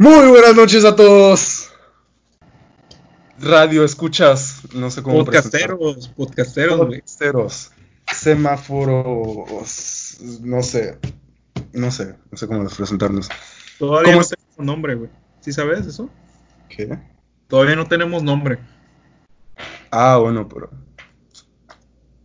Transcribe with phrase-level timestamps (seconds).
[0.00, 1.72] Muy buenas noches a todos.
[3.40, 6.78] Radio escuchas, no sé cómo Podcasteros, podcasteros.
[6.78, 7.72] Podcasteros,
[8.06, 9.48] semáforos,
[10.40, 11.00] no sé,
[11.72, 13.28] no sé, no sé cómo presentarnos.
[13.80, 15.10] Todavía ¿Cómo no tenemos nombre, güey.
[15.40, 16.08] ¿Sí sabes eso?
[16.68, 16.96] ¿Qué?
[17.48, 18.60] Todavía no tenemos nombre.
[19.90, 20.70] Ah, bueno, pero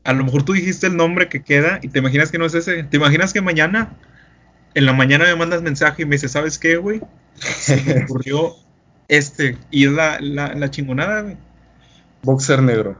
[0.03, 2.53] A lo mejor tú dijiste el nombre que queda y te imaginas que no es
[2.53, 2.83] ese.
[2.83, 3.97] ¿Te imaginas que mañana,
[4.75, 7.01] en la mañana me mandas mensaje y me dices, ¿sabes qué, güey?
[7.35, 8.55] Se me ocurrió
[9.07, 9.57] este.
[9.71, 11.37] Y es la, la, la chingonada, güey.
[12.23, 12.97] boxer negro,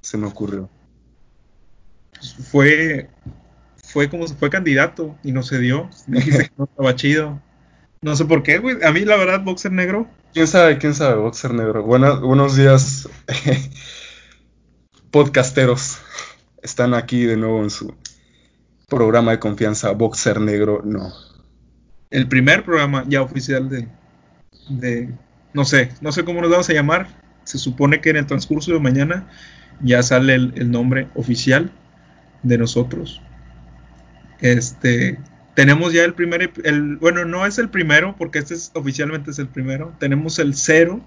[0.00, 0.70] se me ocurrió.
[2.50, 3.10] Fue,
[3.76, 5.90] fue como si fue candidato y no se dio.
[6.06, 7.42] Me dijiste que no estaba chido.
[8.02, 8.76] No sé por qué, güey.
[8.84, 10.08] A mí, la verdad, boxer negro.
[10.32, 10.78] ¿Quién sabe?
[10.78, 11.16] ¿Quién sabe?
[11.16, 11.82] Boxer negro.
[11.84, 13.08] Buenos días,
[15.10, 15.98] podcasteros.
[16.62, 17.94] Están aquí de nuevo en su
[18.88, 20.82] programa de confianza, Boxer Negro.
[20.84, 21.12] No.
[22.10, 23.68] El primer programa ya oficial
[24.68, 25.08] de,
[25.52, 27.08] no sé, no sé cómo nos vamos a llamar.
[27.44, 29.28] Se supone que en el transcurso de mañana
[29.80, 31.70] ya sale el, nombre oficial
[32.42, 33.20] de nosotros.
[34.40, 35.18] Este,
[35.54, 39.38] tenemos ya el primer, el, bueno, no es el primero, porque este es, oficialmente es
[39.38, 39.94] el primero.
[39.98, 41.00] Tenemos el cero,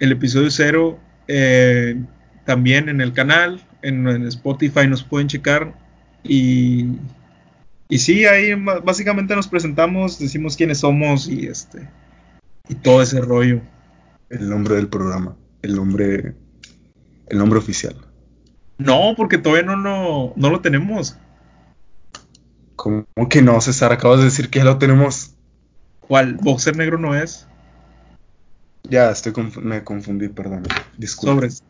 [0.00, 1.96] el episodio cero, eh,
[2.44, 5.72] también en el canal, en, en Spotify nos pueden checar.
[6.24, 6.86] Y,
[7.90, 11.88] y sí, ahí básicamente nos presentamos, decimos quiénes somos y este
[12.70, 13.60] y todo ese rollo.
[14.30, 15.36] El nombre del programa.
[15.60, 16.36] El nombre.
[17.26, 17.96] El nombre oficial.
[18.78, 21.18] No, porque todavía no lo, no lo tenemos.
[22.76, 23.92] ¿Cómo que no, César?
[23.92, 25.34] Acabas de decir que ya lo tenemos.
[25.98, 26.34] ¿Cuál?
[26.34, 27.46] Boxer negro no es.
[28.84, 29.32] Ya, estoy
[29.62, 30.62] me confundí, perdón.
[30.96, 31.34] Disculpa.
[31.34, 31.64] Sobres.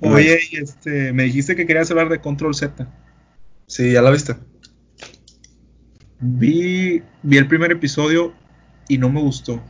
[0.00, 2.86] Oye, este, me dijiste que querías hablar de Control Z.
[3.66, 4.36] Sí, ya la viste.
[6.24, 8.32] Vi, vi el primer episodio
[8.88, 9.60] y no me gustó.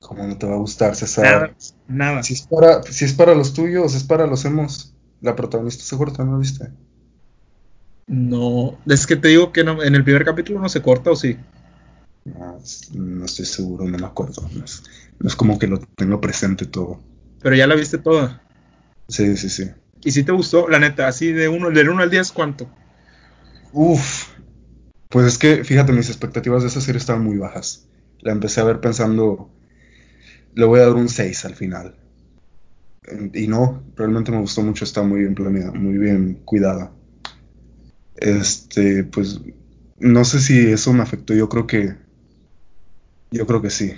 [0.00, 1.24] ¿Cómo no te va a gustar, César?
[1.24, 1.54] Nada,
[1.88, 2.22] nada.
[2.22, 4.94] Si es para, si es para los tuyos, es para los hemos.
[5.20, 6.70] La protagonista se corta, ¿no viste?
[8.06, 11.16] No, es que te digo que no- en el primer capítulo no se corta o
[11.16, 11.36] sí.
[12.24, 12.58] No,
[12.94, 14.48] no estoy seguro, no me acuerdo.
[14.54, 14.84] No es,
[15.18, 17.00] no es como que lo tengo presente todo.
[17.42, 18.40] Pero ya la viste toda.
[19.08, 19.70] Sí, sí, sí.
[20.04, 22.68] Y si te gustó, la neta, así de uno, del 1 al 10, ¿cuánto?
[23.72, 24.28] Uf.
[25.08, 27.86] Pues es que, fíjate, mis expectativas de esa serie estaban muy bajas.
[28.20, 29.50] La empecé a ver pensando,
[30.54, 31.96] le voy a dar un 6 al final.
[33.34, 36.90] Y no, realmente me gustó mucho, está muy bien planeada, muy bien cuidada.
[38.16, 39.40] Este, pues,
[39.98, 41.94] no sé si eso me afectó, yo creo que,
[43.30, 43.92] yo creo que sí.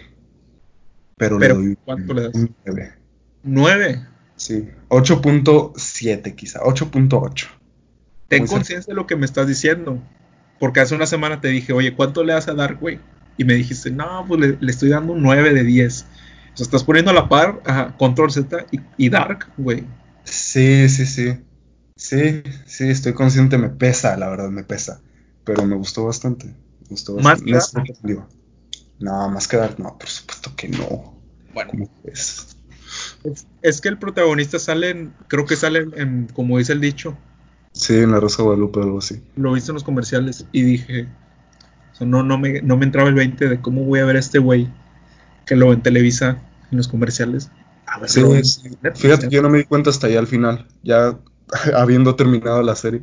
[1.16, 2.34] Pero, Pero, le doy ¿cuánto le das?
[2.34, 2.92] un 9.
[3.44, 4.06] 9.
[4.36, 7.48] Sí, 8.7 quizá, 8.8.
[8.28, 10.00] Ten conciencia de lo que me estás diciendo.
[10.58, 13.00] Porque hace una semana te dije, oye, ¿cuánto le das a Dark, güey?
[13.36, 16.06] Y me dijiste, no, pues le, le estoy dando un 9 de 10.
[16.54, 19.84] O sea, estás poniendo a la par a Control Z y, y Dark, güey.
[20.24, 21.38] Sí, sí, sí.
[21.96, 25.00] Sí, sí, estoy consciente, me pesa, la verdad, me pesa.
[25.44, 26.46] Pero me gustó bastante.
[26.46, 27.52] Me gustó ¿Más bastante.
[27.52, 27.70] que Dark?
[27.86, 28.28] sorprendió.
[29.00, 31.14] No, más que Dark, no, por supuesto que no.
[31.54, 32.56] Bueno, ¿Cómo es?
[33.24, 37.16] es, es que el protagonista sale, en- creo que sale en, como dice el dicho,
[37.78, 39.22] Sí, en la Rosa de Guadalupe, algo así.
[39.36, 41.06] lo viste en los comerciales y dije,
[41.92, 44.16] o sea, no, no, me, no me entraba el 20 de cómo voy a ver
[44.16, 44.68] a este güey
[45.46, 47.50] que lo en Televisa en los comerciales.
[47.86, 48.20] A en sí.
[48.20, 50.66] Netflix, Fíjate que yo no me di cuenta hasta allá al final.
[50.82, 51.16] Ya
[51.76, 53.02] habiendo terminado la serie,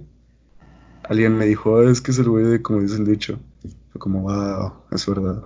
[1.07, 3.39] alguien me dijo, "Ah, es que es el güey de como dice el dicho.
[3.93, 5.41] Fue como, wow, es verdad.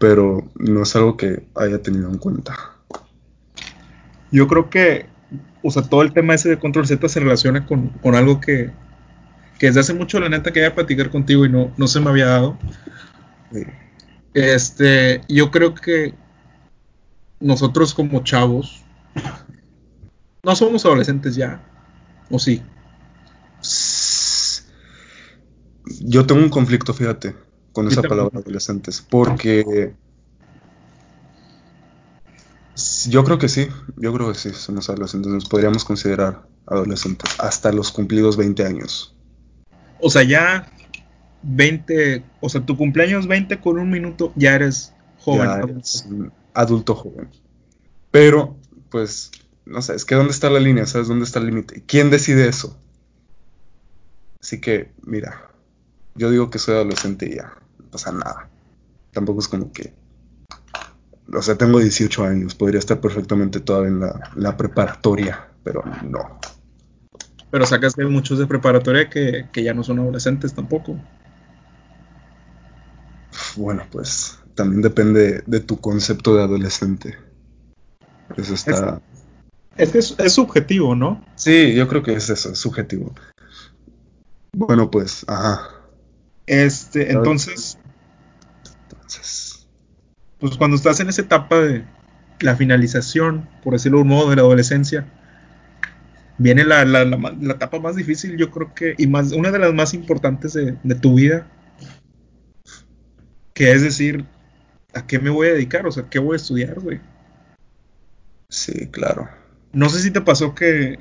[0.00, 2.56] Pero no es algo que haya tenido en cuenta.
[4.32, 5.06] Yo creo que,
[5.62, 8.70] o sea, todo el tema ese de Control Z se relaciona con, con algo que,
[9.58, 12.26] que desde hace mucho, la neta, quería platicar contigo y no, no se me había
[12.26, 12.58] dado.
[14.34, 16.14] Este, yo creo que
[17.40, 18.82] nosotros como chavos,
[20.42, 21.62] no somos adolescentes ya,
[22.30, 22.62] o sí.
[26.00, 27.34] Yo tengo un conflicto, fíjate,
[27.72, 29.94] con esa palabra adolescentes, porque
[33.08, 37.72] yo creo que sí, yo creo que sí, somos adolescentes, nos podríamos considerar adolescentes hasta
[37.72, 39.14] los cumplidos 20 años.
[40.00, 40.70] O sea, ya
[41.42, 45.46] 20, o sea, tu cumpleaños 20 con un minuto, ya eres joven.
[45.46, 46.06] Ya eres
[46.54, 47.28] adulto joven.
[48.10, 48.56] Pero,
[48.90, 49.30] pues,
[49.64, 50.86] no sé, es que ¿dónde está la línea?
[50.86, 51.84] ¿Sabes dónde está el límite?
[51.86, 52.76] ¿Quién decide eso?
[54.40, 55.50] Así que, mira,
[56.14, 58.48] yo digo que soy adolescente y ya, no pasa nada.
[59.12, 59.94] Tampoco es como que...
[61.32, 66.40] O sea, tengo 18 años, podría estar perfectamente todavía en la, la preparatoria, pero no.
[67.50, 70.96] Pero sacas que hay muchos de preparatoria que, que ya no son adolescentes tampoco.
[73.56, 77.16] Bueno, pues también depende de tu concepto de adolescente.
[78.36, 79.00] Eso está...
[79.76, 81.24] Es que es, es subjetivo, ¿no?
[81.36, 83.14] Sí, yo creo que es eso, es subjetivo.
[84.52, 85.70] Bueno, pues, ajá.
[86.46, 87.78] Este, entonces,
[88.90, 89.49] Entonces,
[90.40, 91.84] pues cuando estás en esa etapa de
[92.40, 95.06] la finalización, por decirlo de un modo, de la adolescencia,
[96.38, 99.58] viene la, la- la la etapa más difícil, yo creo que, y más, una de
[99.58, 101.46] las más importantes de, de tu vida,
[103.54, 104.24] que es decir,
[104.94, 105.86] ¿a qué me voy a dedicar?
[105.86, 107.00] O sea, ¿qué voy a estudiar, güey?
[108.48, 109.28] sí, claro.
[109.72, 110.98] No sé si te pasó que,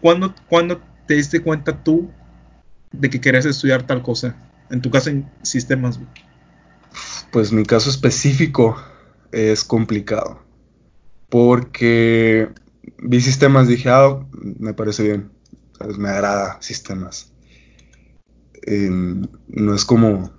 [0.00, 2.10] ¿cuándo, cuándo te diste cuenta tú
[2.92, 4.36] de que querías estudiar tal cosa?
[4.70, 6.10] En tu caso, en sistemas, güey.
[7.30, 8.76] Pues mi caso específico
[9.32, 10.42] es complicado.
[11.28, 12.48] Porque
[12.98, 15.38] vi sistemas, dije, ah, me parece bien.
[15.78, 15.98] ¿sabes?
[15.98, 17.32] Me agrada sistemas.
[18.62, 20.36] Em, no es como.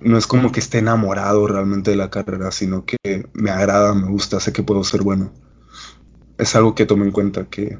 [0.00, 2.96] No es como que esté enamorado realmente de la carrera, sino que
[3.32, 5.32] me agrada, me gusta, sé que puedo ser bueno.
[6.36, 7.78] Es algo que tomé en cuenta que.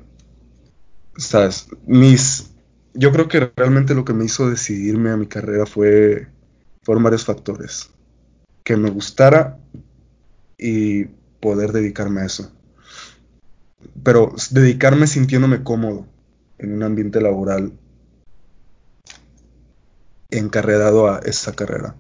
[1.17, 1.69] ¿Sabes?
[1.87, 2.51] Mis.
[2.95, 6.29] Yo creo que realmente lo que me hizo decidirme a mi carrera fue.
[6.85, 7.91] Fueron varios factores
[8.63, 9.59] que me gustara
[10.59, 11.05] y
[11.41, 12.51] poder dedicarme a eso.
[14.03, 16.07] Pero dedicarme sintiéndome cómodo
[16.59, 17.73] en un ambiente laboral
[20.31, 21.95] encarredado a esa carrera.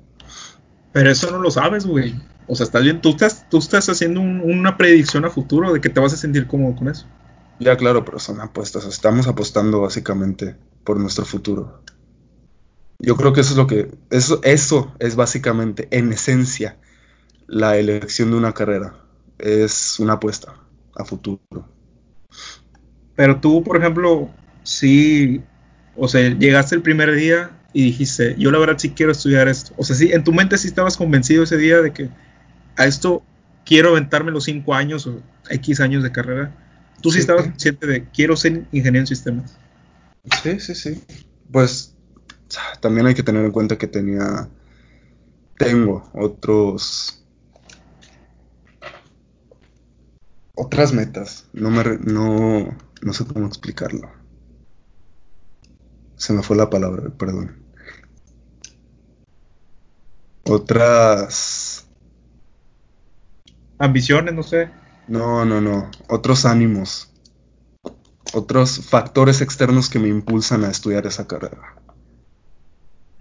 [0.92, 2.14] Pero eso no lo sabes, güey.
[2.46, 5.80] O sea, estás bien, tú estás, tú estás haciendo un- una predicción a futuro de
[5.80, 7.06] que te vas a sentir cómodo con eso.
[7.58, 8.84] Ya claro, pero son apuestas.
[8.84, 11.80] Estamos apostando básicamente por nuestro futuro.
[13.04, 13.90] Yo creo que eso es lo que...
[14.10, 16.76] Eso, eso es básicamente, en esencia,
[17.46, 18.94] la elección de una carrera.
[19.38, 20.54] Es una apuesta
[20.96, 21.68] a futuro.
[23.16, 24.30] Pero tú, por ejemplo,
[24.62, 25.42] sí,
[25.96, 29.72] o sea, llegaste el primer día y dijiste, yo la verdad sí quiero estudiar esto.
[29.76, 32.08] O sea, sí, en tu mente sí estabas convencido ese día de que
[32.76, 33.22] a esto
[33.64, 35.20] quiero aventarme los cinco años o
[35.50, 36.54] X años de carrera.
[37.00, 37.20] Tú sí, Sí.
[37.20, 39.56] estabas consciente de quiero ser ingeniero en sistemas.
[40.42, 41.02] Sí, sí, sí.
[41.52, 41.93] Pues
[42.80, 44.48] también hay que tener en cuenta que tenía,
[45.58, 47.24] tengo otros,
[50.56, 51.46] otras metas.
[51.52, 54.10] No me, re- no, no sé cómo explicarlo.
[56.16, 57.56] Se me fue la palabra, perdón.
[60.54, 61.84] Otras,
[63.78, 64.68] Ambiciones, no sé.
[65.06, 65.90] no, no, no.
[66.08, 67.10] Otros ánimos.
[68.34, 71.74] Otros factores externos que me impulsan a estudiar esa carrera.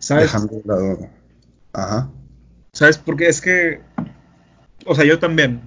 [0.04, 0.24] ¿Sabes?
[0.24, 1.10] Dejando de lado.
[1.72, 2.10] Ajá.
[2.74, 2.98] ¿Sabes?
[2.98, 3.80] Porque es que,
[4.86, 5.62] o sea, yo también.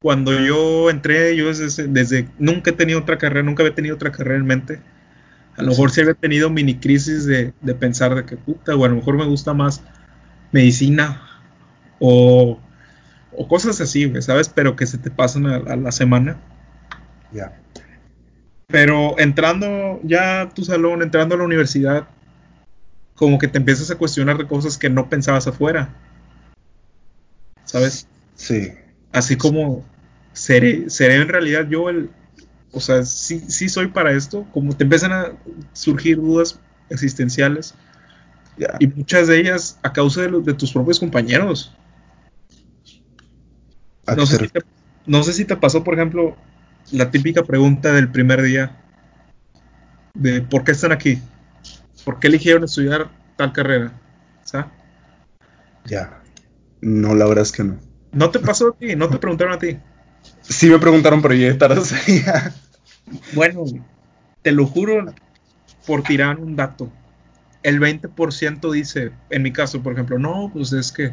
[0.00, 4.10] Cuando yo entré, yo desde, desde nunca he tenido otra carrera, nunca había tenido otra
[4.10, 4.80] carrera en mente.
[5.56, 8.84] A lo mejor sí había tenido mini crisis de, de pensar de que puta, o
[8.84, 9.82] a lo mejor me gusta más
[10.50, 11.20] medicina
[11.98, 12.58] o,
[13.32, 14.48] o cosas así, güey, ¿sabes?
[14.48, 16.38] Pero que se te pasan a, a la semana.
[17.32, 17.60] Ya.
[18.68, 22.08] Pero entrando ya a tu salón, entrando a la universidad,
[23.18, 25.92] como que te empiezas a cuestionar de cosas que no pensabas afuera.
[27.64, 28.06] ¿Sabes?
[28.36, 28.72] Sí.
[29.12, 29.84] Así como
[30.32, 32.10] seré, seré en realidad yo el,
[32.70, 35.32] o sea, sí, sí soy para esto, como te empiezan a
[35.72, 36.60] surgir dudas
[36.90, 37.74] existenciales
[38.78, 41.74] y muchas de ellas a causa de, los, de tus propios compañeros.
[44.06, 44.60] ¿A No sé, si te,
[45.06, 46.36] no sé si te pasó, por ejemplo,
[46.92, 48.76] la típica pregunta del primer día
[50.14, 51.20] de ¿por qué están aquí?
[52.04, 53.92] ¿Por qué eligieron estudiar tal carrera?
[54.42, 54.66] ¿Sabes?
[55.86, 56.20] Ya.
[56.80, 57.78] No, la verdad es que no.
[58.12, 58.96] ¿No te pasó a ti?
[58.96, 59.78] ¿No te preguntaron a ti?
[60.42, 61.56] Sí me preguntaron, pero ya.
[63.32, 63.64] Bueno,
[64.42, 65.14] te lo juro
[65.86, 66.92] por tirar un dato.
[67.62, 71.12] El 20% dice, en mi caso, por ejemplo, no, pues es que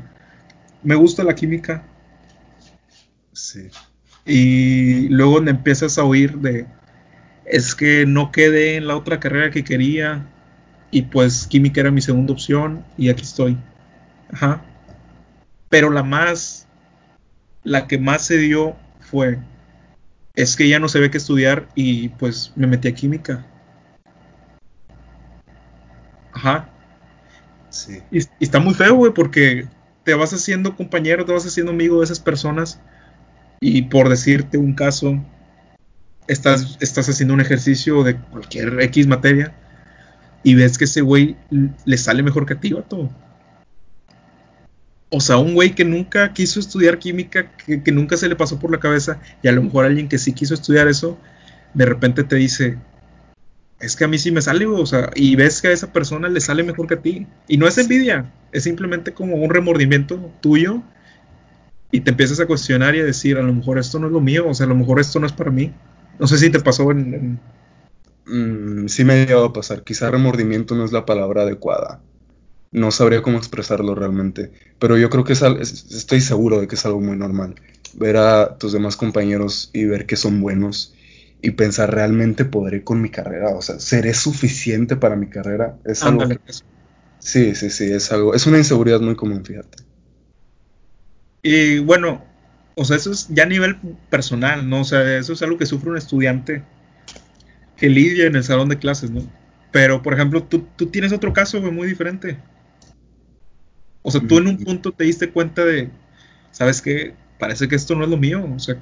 [0.84, 1.84] me gusta la química.
[3.34, 3.70] Sí.
[4.25, 6.65] Y luego me empiezas a oír de,
[7.46, 10.27] es que no quedé en la otra carrera que quería.
[10.96, 13.58] Y pues química era mi segunda opción y aquí estoy.
[14.32, 14.64] Ajá.
[15.68, 16.70] Pero la más,
[17.66, 19.40] la que más se dio fue,
[20.36, 23.46] es que ya no se ve qué estudiar y pues me metí a química.
[26.32, 26.70] Ajá.
[27.72, 28.02] Sí.
[28.10, 29.68] Y, y está muy feo, güey, porque
[30.06, 32.80] te vas haciendo compañero, te vas haciendo amigo de esas personas.
[33.60, 35.22] Y por decirte un caso,
[36.30, 39.54] estás, estás haciendo un ejercicio de cualquier X materia
[40.46, 43.10] y ves que ese güey le sale mejor que a ti, vato.
[45.10, 48.60] O sea, un güey que nunca quiso estudiar química, que, que, nunca se le pasó
[48.60, 51.18] por la cabeza, y a lo mejor alguien que sí quiso estudiar eso,
[51.74, 52.78] de repente te dice,
[53.80, 56.30] es que a mí sí me sale, o sea, y ves que a esa persona
[56.30, 57.25] le sale mejor que a ti.
[57.48, 60.84] Y no es envidia, es simplemente como un remordimiento tuyo
[61.92, 64.22] y te empiezas a cuestionar y a decir, a lo mejor esto no es lo
[64.22, 65.74] mío, o sea, a lo mejor esto no es para mí.
[66.20, 67.40] No sé si te pasó en...
[68.25, 72.01] Mm, sí me ha llegado a pasar, quizá remordimiento no es la palabra adecuada.
[72.72, 76.86] No sabría cómo expresarlo realmente, pero yo creo que es, estoy seguro de que es
[76.86, 77.55] algo muy normal.
[77.94, 80.94] Ver a tus demás compañeros y ver que son buenos
[81.41, 85.77] y pensar realmente podré con mi carrera, o sea, seré suficiente para mi carrera.
[85.86, 86.25] Es algo
[87.20, 89.84] sí, sí, sí, es algo, es una inseguridad muy común, fíjate.
[91.44, 92.24] Y bueno,
[92.75, 93.77] o sea, eso es ya a nivel
[94.10, 94.82] personal, ¿no?
[94.82, 96.63] O sea, eso es algo que sufre un estudiante
[97.77, 99.22] que lidia en el salón de clases, ¿no?
[99.72, 102.38] Pero, por ejemplo, tú, tú tienes otro caso, güey, muy diferente.
[104.01, 105.89] O sea, tú en un punto te diste cuenta de,
[106.51, 107.15] ¿sabes qué?
[107.39, 108.48] Parece que esto no es lo mío.
[108.55, 108.77] O sea,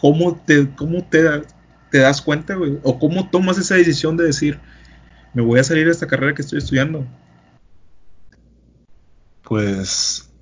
[0.00, 1.42] ¿cómo te, cómo te,
[1.90, 2.78] te das cuenta, güey?
[2.82, 4.60] O cómo tomas esa decisión de decir,
[5.34, 7.06] me voy a salir de esta carrera que estoy estudiando.
[9.42, 10.32] Pues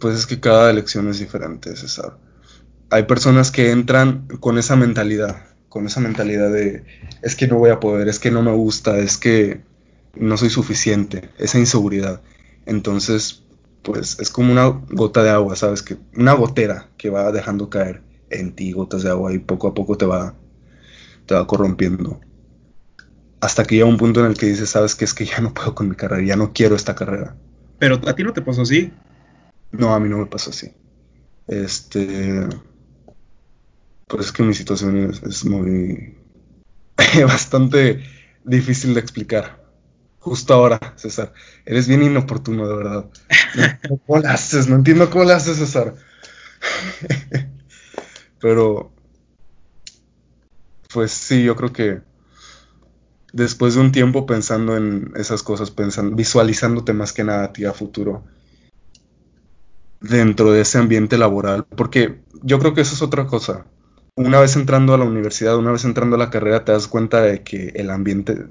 [0.00, 2.18] pues es que cada elección es diferente, César.
[2.90, 6.84] Hay personas que entran con esa mentalidad, con esa mentalidad de
[7.22, 9.60] es que no voy a poder, es que no me gusta, es que
[10.14, 12.22] no soy suficiente, esa inseguridad.
[12.64, 13.42] Entonces,
[13.82, 15.82] pues es como una gota de agua, ¿sabes?
[15.82, 19.74] Que una gotera que va dejando caer en ti gotas de agua y poco a
[19.74, 20.34] poco te va
[21.26, 22.20] te va corrompiendo.
[23.40, 25.04] Hasta que llega un punto en el que dices, ¿sabes qué?
[25.04, 27.36] Es que ya no puedo con mi carrera, ya no quiero esta carrera.
[27.78, 28.92] Pero a ti no te pasó así.
[29.72, 30.72] No, a mí no me pasó así.
[31.46, 32.48] Este.
[34.08, 36.16] Pues es que mi situación es, muy.
[37.26, 38.04] bastante
[38.44, 39.64] difícil de explicar.
[40.20, 41.32] Justo ahora, César.
[41.64, 43.10] Eres bien inoportuno, de verdad.
[43.56, 44.68] No, ¿Cómo lo haces?
[44.68, 45.96] No entiendo cómo lo haces, César.
[48.40, 48.92] Pero.
[50.92, 52.00] Pues sí, yo creo que
[53.32, 57.64] después de un tiempo pensando en esas cosas, pensando, visualizándote más que nada a ti
[57.64, 58.24] a futuro,
[60.00, 63.66] dentro de ese ambiente laboral, porque yo creo que eso es otra cosa.
[64.18, 67.20] Una vez entrando a la universidad, una vez entrando a la carrera, te das cuenta
[67.20, 68.46] de que el ambiente,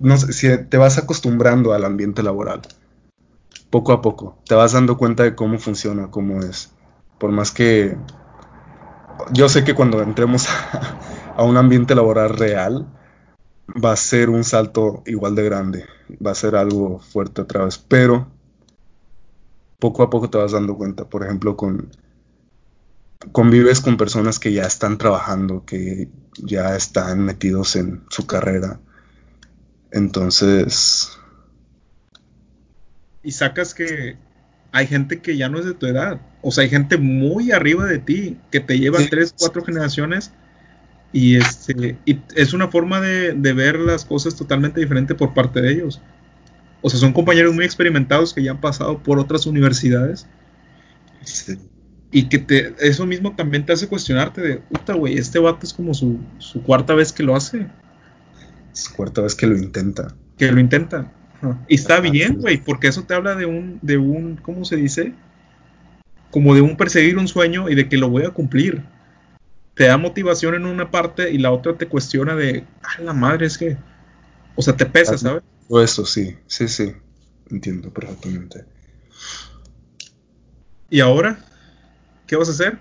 [0.00, 2.60] no sé, si te vas acostumbrando al ambiente laboral,
[3.70, 6.72] poco a poco, te vas dando cuenta de cómo funciona, cómo es.
[7.20, 7.96] Por más que
[9.32, 10.98] yo sé que cuando entremos a,
[11.36, 12.88] a un ambiente laboral real,
[13.72, 15.86] va a ser un salto igual de grande,
[16.24, 18.26] va a ser algo fuerte otra vez, pero
[19.78, 21.90] poco a poco te vas dando cuenta, por ejemplo, con
[23.32, 28.80] convives con personas que ya están trabajando, que ya están metidos en su carrera.
[29.90, 31.10] Entonces...
[33.22, 34.18] Y sacas que
[34.72, 36.20] hay gente que ya no es de tu edad.
[36.42, 40.32] O sea, hay gente muy arriba de ti, que te lleva tres, cuatro generaciones.
[41.12, 45.62] Y, este, y es una forma de, de ver las cosas totalmente diferente por parte
[45.62, 46.02] de ellos.
[46.82, 50.26] O sea, son compañeros muy experimentados que ya han pasado por otras universidades.
[52.10, 55.72] Y que te, eso mismo también te hace cuestionarte de, puta, güey, este vato es
[55.72, 56.20] como su,
[56.64, 57.66] cuarta vez que lo hace.
[58.72, 60.14] Su cuarta vez que lo intenta.
[60.38, 61.12] Que lo intenta.
[61.68, 65.12] Y está bien, güey, porque eso te habla de un, de un, ¿cómo se dice?
[66.30, 68.82] Como de un perseguir un sueño y de que lo voy a cumplir.
[69.74, 73.46] Te da motivación en una parte y la otra te cuestiona de, ah, la madre,
[73.46, 73.76] es que,
[74.54, 75.42] o sea, te pesa, ¿sabes?
[75.68, 76.92] Eso sí, sí, sí,
[77.50, 78.64] entiendo perfectamente.
[80.90, 81.38] ¿Y ahora?
[82.26, 82.78] ¿Qué vas a hacer?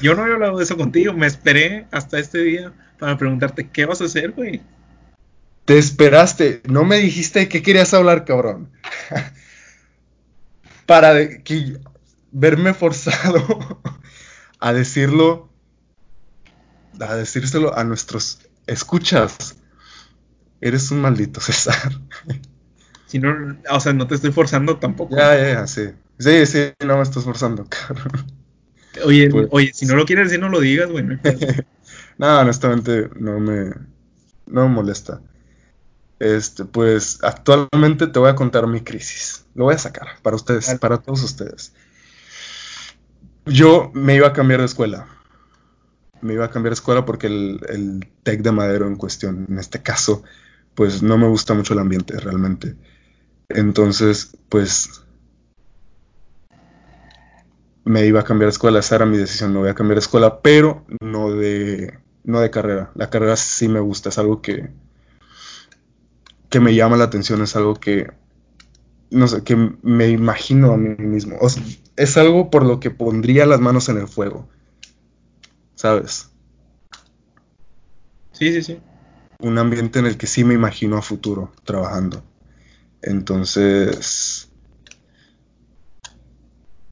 [0.00, 3.84] Yo no había hablado de eso contigo, me esperé hasta este día para preguntarte, ¿qué
[3.84, 4.62] vas a hacer, güey?
[5.64, 8.70] Te esperaste, no me dijiste de qué querías hablar, cabrón.
[10.86, 11.80] para que,
[12.30, 13.82] verme forzado
[14.60, 15.50] a decirlo,
[17.00, 19.56] a decírselo a nuestros escuchas.
[20.60, 21.92] Eres un maldito, César.
[23.06, 25.16] Si no, o sea, no te estoy forzando tampoco.
[25.16, 25.90] Ya, ya, ya, sí.
[26.22, 28.26] Sí, sí, no me estás forzando, cabrón.
[29.04, 31.04] Oye, pues oye, si no lo quieres decir, no lo digas, güey.
[32.18, 33.70] No, honestamente, no me,
[34.46, 35.22] no me molesta.
[36.20, 39.46] Este, pues actualmente te voy a contar mi crisis.
[39.54, 41.72] Lo voy a sacar para ustedes, para todos ustedes.
[43.46, 45.08] Yo me iba a cambiar de escuela.
[46.20, 49.58] Me iba a cambiar de escuela porque el, el TEC de Madero en cuestión, en
[49.58, 50.22] este caso,
[50.74, 52.76] pues no me gusta mucho el ambiente realmente.
[53.48, 55.02] Entonces, pues
[57.84, 60.02] me iba a cambiar de escuela, esa era mi decisión, me voy a cambiar de
[60.02, 62.90] escuela, pero no de, no de carrera.
[62.94, 64.70] La carrera sí me gusta, es algo que,
[66.48, 68.10] que me llama la atención, es algo que,
[69.10, 71.38] no sé, que me imagino a mí mismo.
[71.96, 74.48] es algo por lo que pondría las manos en el fuego,
[75.74, 76.30] ¿sabes?
[78.32, 78.80] Sí, sí, sí.
[79.40, 82.22] Un ambiente en el que sí me imagino a futuro trabajando.
[83.02, 84.51] Entonces,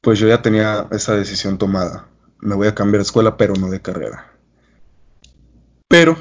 [0.01, 2.07] pues yo ya tenía esa decisión tomada.
[2.39, 4.31] Me voy a cambiar de escuela, pero no de carrera.
[5.87, 6.17] Pero,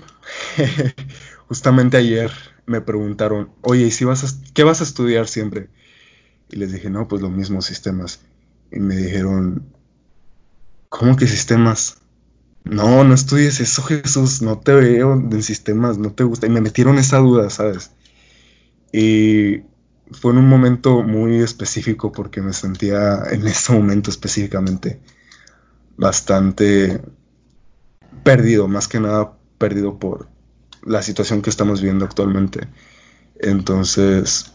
[1.48, 2.30] justamente ayer
[2.66, 5.70] me preguntaron, oye, ¿y si vas a, qué vas a estudiar siempre?
[6.50, 8.20] Y les dije, no, pues los mismos sistemas.
[8.70, 9.64] Y me dijeron,
[10.88, 11.98] ¿cómo que sistemas?
[12.64, 16.46] No, no estudies eso, Jesús, no te veo en sistemas, no te gusta.
[16.46, 17.92] Y me metieron esa duda, ¿sabes?
[18.92, 19.62] Y
[20.12, 25.00] fue en un momento muy específico porque me sentía en ese momento específicamente
[25.96, 27.00] bastante
[28.22, 30.28] perdido, más que nada perdido por
[30.82, 32.68] la situación que estamos viviendo actualmente.
[33.38, 34.52] Entonces,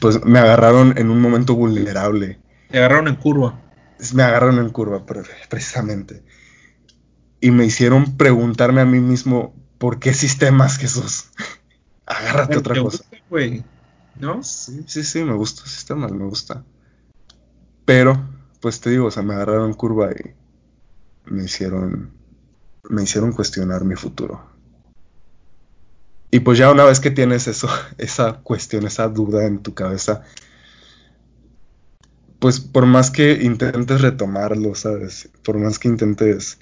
[0.00, 2.38] pues me agarraron en un momento vulnerable.
[2.70, 3.60] Me agarraron en curva.
[4.14, 5.04] Me agarraron en curva,
[5.48, 6.22] precisamente.
[7.40, 11.30] Y me hicieron preguntarme a mí mismo, ¿por qué sistemas, Jesús?
[12.06, 13.04] Agárrate otra cosa.
[14.20, 14.42] ¿No?
[14.42, 16.64] Sí, sí, sí, me gusta sistemas, me gusta.
[17.84, 18.28] Pero,
[18.60, 20.34] pues te digo, o sea, me agarraron curva y
[21.30, 22.12] me hicieron,
[22.88, 24.50] me hicieron cuestionar mi futuro.
[26.30, 30.22] Y pues ya una vez que tienes eso, esa cuestión, esa duda en tu cabeza,
[32.38, 35.30] pues por más que intentes retomarlo, ¿sabes?
[35.42, 36.58] Por más que intentes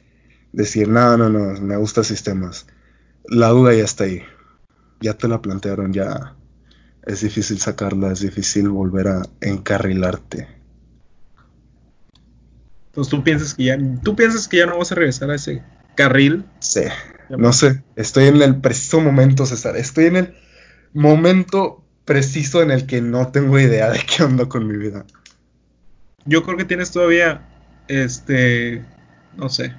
[0.52, 2.66] decir, no, no, no, me gusta sistemas,
[3.24, 4.22] la duda ya está ahí.
[5.00, 6.37] Ya te la plantearon, ya
[7.08, 10.46] es difícil sacarla, es difícil volver a encarrilarte.
[12.88, 15.62] Entonces tú piensas que ya, tú piensas que ya no vas a regresar a ese
[15.94, 16.44] carril.
[16.60, 16.82] Sí.
[17.30, 19.76] No sé, estoy en el preciso momento, César.
[19.76, 20.34] Estoy en el
[20.92, 25.06] momento preciso en el que no tengo idea de qué onda con mi vida.
[26.26, 27.48] Yo creo que tienes todavía,
[27.88, 28.84] este,
[29.34, 29.74] no sé.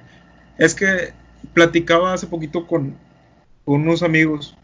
[0.58, 1.12] Es que
[1.54, 2.96] platicaba hace poquito con,
[3.66, 4.56] unos amigos.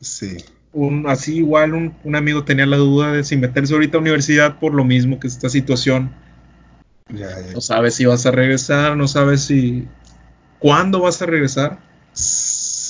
[0.00, 0.38] Sí.
[0.74, 4.58] Un, así igual un, un, amigo tenía la duda de si meterse ahorita a universidad
[4.58, 6.12] por lo mismo que esta situación.
[7.08, 7.52] Ya, ya.
[7.52, 9.86] No sabes si vas a regresar, no sabes si
[10.58, 11.78] cuándo vas a regresar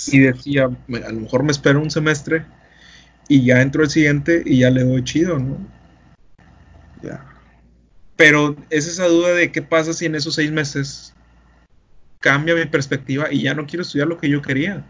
[0.07, 2.45] y decía, a lo mejor me espero un semestre
[3.29, 5.59] y ya entro el siguiente y ya le doy chido, ¿no?
[7.03, 7.25] Ya.
[8.17, 11.15] Pero es esa duda de qué pasa si en esos seis meses
[12.21, 14.85] cambia mi perspectiva y ya no quiero estudiar lo que yo quería.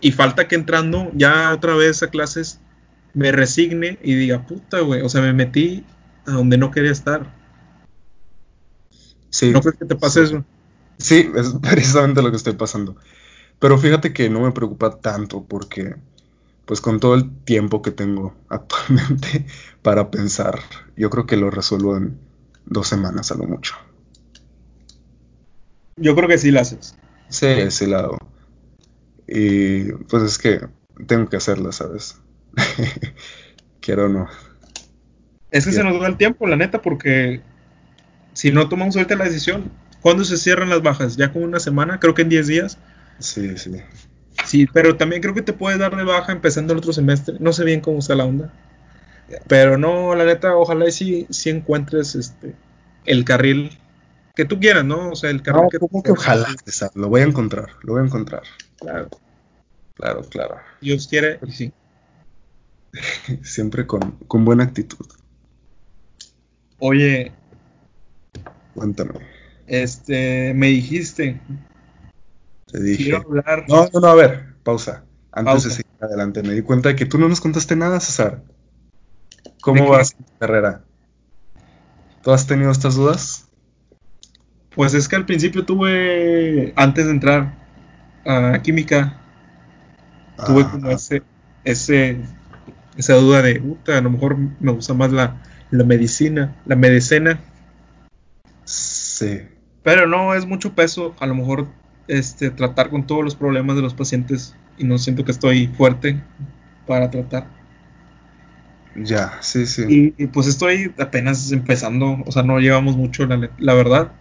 [0.00, 2.60] Y falta que entrando ya otra vez a clases
[3.14, 5.84] me resigne y diga, puta, güey, o sea, me metí
[6.26, 7.34] a donde no quería estar.
[9.30, 9.50] Sí.
[9.50, 10.44] ¿No crees que te pase eso?
[10.98, 12.96] Sí, es precisamente lo que estoy pasando.
[13.58, 15.96] Pero fíjate que no me preocupa tanto porque,
[16.64, 19.46] pues con todo el tiempo que tengo actualmente
[19.82, 20.60] para pensar,
[20.96, 22.18] yo creo que lo resuelvo en
[22.66, 23.74] dos semanas a lo mucho.
[25.96, 26.94] Yo creo que sí la haces.
[27.28, 28.18] Sí, sí la hago.
[29.28, 30.60] Y pues es que
[31.06, 32.18] tengo que hacerla, ¿sabes?
[33.80, 34.28] Quiero o no.
[35.50, 37.40] Es que se nos da el tiempo, la neta, porque
[38.32, 41.16] si no tomamos ahorita la decisión, ¿Cuándo se cierran las bajas?
[41.16, 41.98] ¿Ya como una semana?
[41.98, 42.78] Creo que en 10 días.
[43.18, 43.72] Sí, sí.
[44.44, 47.36] Sí, pero también creo que te puedes dar de baja empezando el otro semestre.
[47.40, 48.52] No sé bien cómo está la onda.
[49.48, 52.54] Pero no, la neta, ojalá y sí, sí encuentres este
[53.04, 53.76] el carril
[54.34, 55.10] que tú quieras, ¿no?
[55.10, 56.46] O sea, el carril no, que, que ojalá,
[56.94, 58.42] lo voy a encontrar, lo voy a encontrar.
[58.78, 59.08] Claro.
[59.94, 60.56] Claro, claro.
[60.80, 61.72] Dios quiere y sí.
[63.42, 65.06] Siempre con, con buena actitud.
[66.78, 67.32] Oye.
[68.74, 69.14] Cuéntame.
[69.66, 71.40] Este, me dijiste.
[72.66, 73.04] Te dije.
[73.04, 73.64] Quiero hablar.
[73.68, 75.04] No, no, no, a ver, pausa.
[75.32, 78.42] Antes de seguir adelante, me di cuenta de que tú no nos contaste nada, César.
[79.60, 80.84] ¿Cómo vas en tu carrera?
[82.22, 83.48] ¿Tú has tenido estas dudas?
[84.74, 87.67] Pues es que al principio tuve, antes de entrar
[88.24, 89.20] a química,
[90.46, 91.22] tuve ah, como ese,
[91.64, 92.18] ese,
[92.96, 95.36] esa duda de, puta, a lo mejor me gusta más la,
[95.70, 97.40] la medicina, la medicina.
[98.64, 99.40] Sí.
[99.82, 101.68] Pero no es mucho peso, a lo mejor
[102.08, 106.20] este, tratar con todos los problemas de los pacientes y no siento que estoy fuerte
[106.86, 107.46] para tratar.
[108.96, 110.14] Ya, sí, sí.
[110.16, 114.12] Y, pues estoy apenas empezando, o sea, no llevamos mucho, la, la, verdad.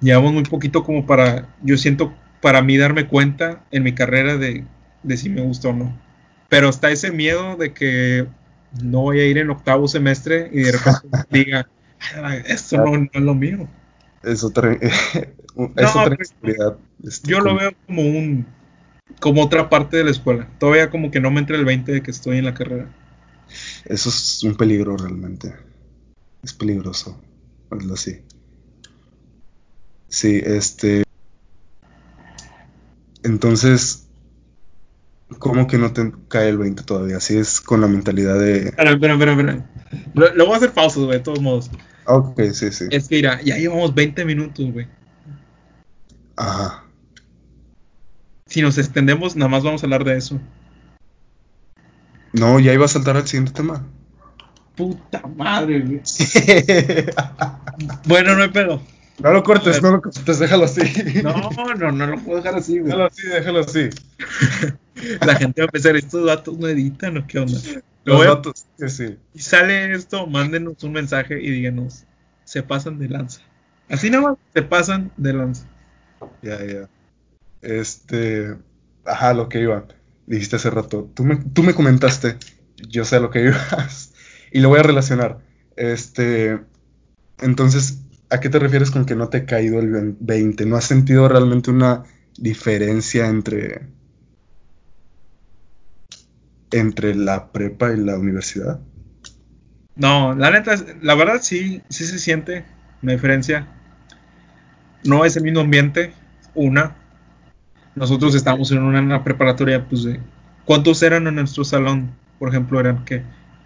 [0.00, 4.64] Llevamos muy poquito como para, yo siento, para mí darme cuenta en mi carrera de,
[5.02, 5.98] de si me gusta o no.
[6.50, 8.26] Pero está ese miedo de que
[8.82, 11.68] no voy a ir en octavo semestre y de repente diga,
[12.44, 13.68] esto no, no es lo mío
[14.22, 16.16] es otra, es otra
[17.02, 18.46] este, yo lo veo como un
[19.20, 20.48] como otra parte de la escuela.
[20.58, 22.90] Todavía como que no me entra el 20 de que estoy en la carrera.
[23.84, 25.54] Eso es un peligro realmente.
[26.42, 27.20] Es peligroso.
[27.70, 28.22] Hazlo así.
[30.08, 31.04] Sí, este.
[33.22, 34.06] Entonces,
[35.38, 37.18] ¿cómo que no te cae el 20 todavía?
[37.18, 38.68] Así es con la mentalidad de...
[38.68, 39.66] Espera, espera, espera, espera.
[40.14, 41.70] Lo, lo voy a hacer pausas, güey, de todos modos.
[42.06, 42.86] Ok, sí, sí.
[42.90, 44.86] Es que, mira, ya llevamos 20 minutos, güey.
[46.36, 46.84] Ajá.
[48.46, 50.40] Si nos extendemos, nada más vamos a hablar de eso.
[52.32, 53.86] No, ya iba a saltar al siguiente tema.
[54.76, 56.02] Puta madre, güey.
[58.06, 58.82] Bueno, no hay pedo.
[59.22, 60.80] No lo cortes, no lo cortes, déjalo así.
[61.22, 62.84] No, no, no lo puedo dejar así, güey.
[62.86, 63.90] Déjalo así, déjalo así.
[65.26, 67.58] La gente va a pensar, estos datos no editan o qué onda.
[68.04, 69.16] Lo Los a- datos, que sí.
[69.34, 72.04] Y sale esto, mándenos un mensaje y díganos,
[72.44, 73.40] se pasan de lanza.
[73.88, 75.66] Así nada más, se pasan de lanza.
[76.42, 76.88] Ya, ya.
[77.62, 78.56] Este.
[79.04, 79.86] Ajá, lo que iba.
[80.26, 81.10] Dijiste hace rato.
[81.14, 82.36] Tú me, tú me comentaste.
[82.88, 84.08] Yo sé lo que ibas.
[84.54, 85.38] Y lo voy a relacionar.
[85.76, 86.60] Este.
[87.40, 88.01] Entonces,
[88.32, 90.66] ¿a qué te refieres con que no te ha caído el ve- 20?
[90.66, 92.04] ¿No has sentido realmente una
[92.36, 93.82] diferencia entre.
[96.72, 98.80] entre la prepa y la universidad?
[99.96, 102.64] No, la neta, la verdad sí, sí se siente
[103.02, 103.66] una diferencia.
[105.04, 106.12] No es el mismo ambiente,
[106.54, 106.94] una.
[107.94, 110.20] Nosotros estamos en una, una preparatoria, pues de...
[110.64, 112.12] ¿Cuántos eran en nuestro salón?
[112.38, 113.22] Por ejemplo, eran qué?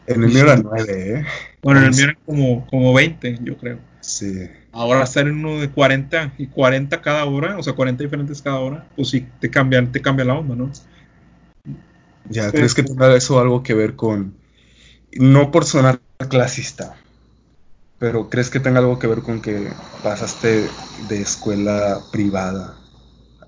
[0.07, 1.26] En el mío era 9, ¿eh?
[1.62, 3.79] Bueno, en el mío eran como, como 20, yo creo.
[4.07, 4.49] Sí.
[4.71, 8.61] Ahora estar en uno de 40 y 40 cada hora, o sea, 40 diferentes cada
[8.61, 10.71] hora, pues sí, te cambia, te cambia la onda, ¿no?
[12.31, 12.53] Ya.
[12.53, 14.35] ¿crees que tenga eso algo que ver con,
[15.12, 16.95] no por sonar clasista,
[17.99, 19.73] pero crees que tenga algo que ver con que
[20.05, 20.69] pasaste
[21.09, 22.79] de escuela privada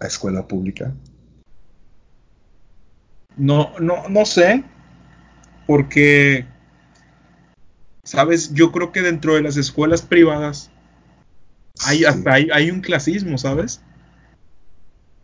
[0.00, 0.92] a escuela pública?
[3.36, 4.64] No, no, no sé,
[5.68, 6.46] porque,
[8.08, 10.70] sabes, yo creo que dentro de las escuelas privadas
[11.84, 12.04] hay Sí.
[12.06, 13.82] hasta hay, hay un clasismo, ¿sabes?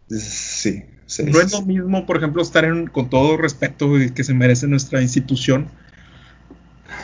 [0.08, 4.34] Sí, sí, No es lo mismo, por ejemplo, estar en, con todo respeto que se
[4.34, 5.68] merece nuestra institución,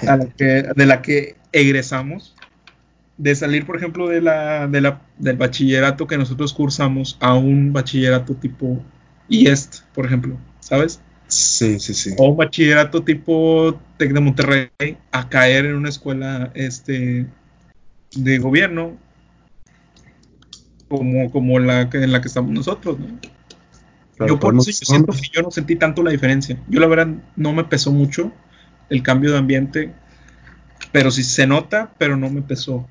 [0.07, 2.37] a la que, de la que egresamos,
[3.17, 7.73] de salir, por ejemplo, de la, de la, del bachillerato que nosotros cursamos a un
[7.73, 8.83] bachillerato tipo
[9.29, 11.01] IEST, por ejemplo, ¿sabes?
[11.31, 12.15] Sí, sí, sí.
[12.19, 14.71] O un bachillerato tipo Tec de Monterrey
[15.13, 17.27] a caer en una escuela este,
[18.17, 18.99] de gobierno
[20.89, 23.07] como, como la que, en la que estamos nosotros, ¿no?
[24.27, 26.61] Yo por eso yo siento que yo no sentí tanto la diferencia.
[26.69, 28.33] Yo la verdad no me pesó mucho
[28.91, 29.95] el cambio de ambiente,
[30.93, 32.87] pero sí se nota, pero no me pesó.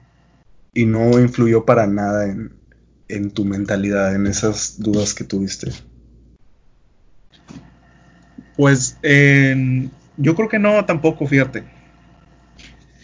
[0.73, 2.53] Y no influyó para nada en,
[3.09, 5.71] en tu mentalidad, en esas dudas que tuviste.
[8.59, 8.97] Pues
[10.17, 11.63] yo creo que no tampoco, fíjate.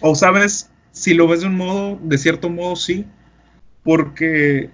[0.02, 3.06] O sabes, si lo ves de un modo, de cierto modo sí,
[3.82, 4.70] porque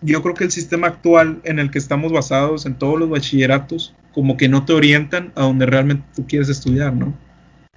[0.00, 3.94] yo creo que el sistema actual en el que estamos basados en todos los bachilleratos,
[4.12, 7.14] como que no te orientan a donde realmente tú quieres estudiar, ¿no?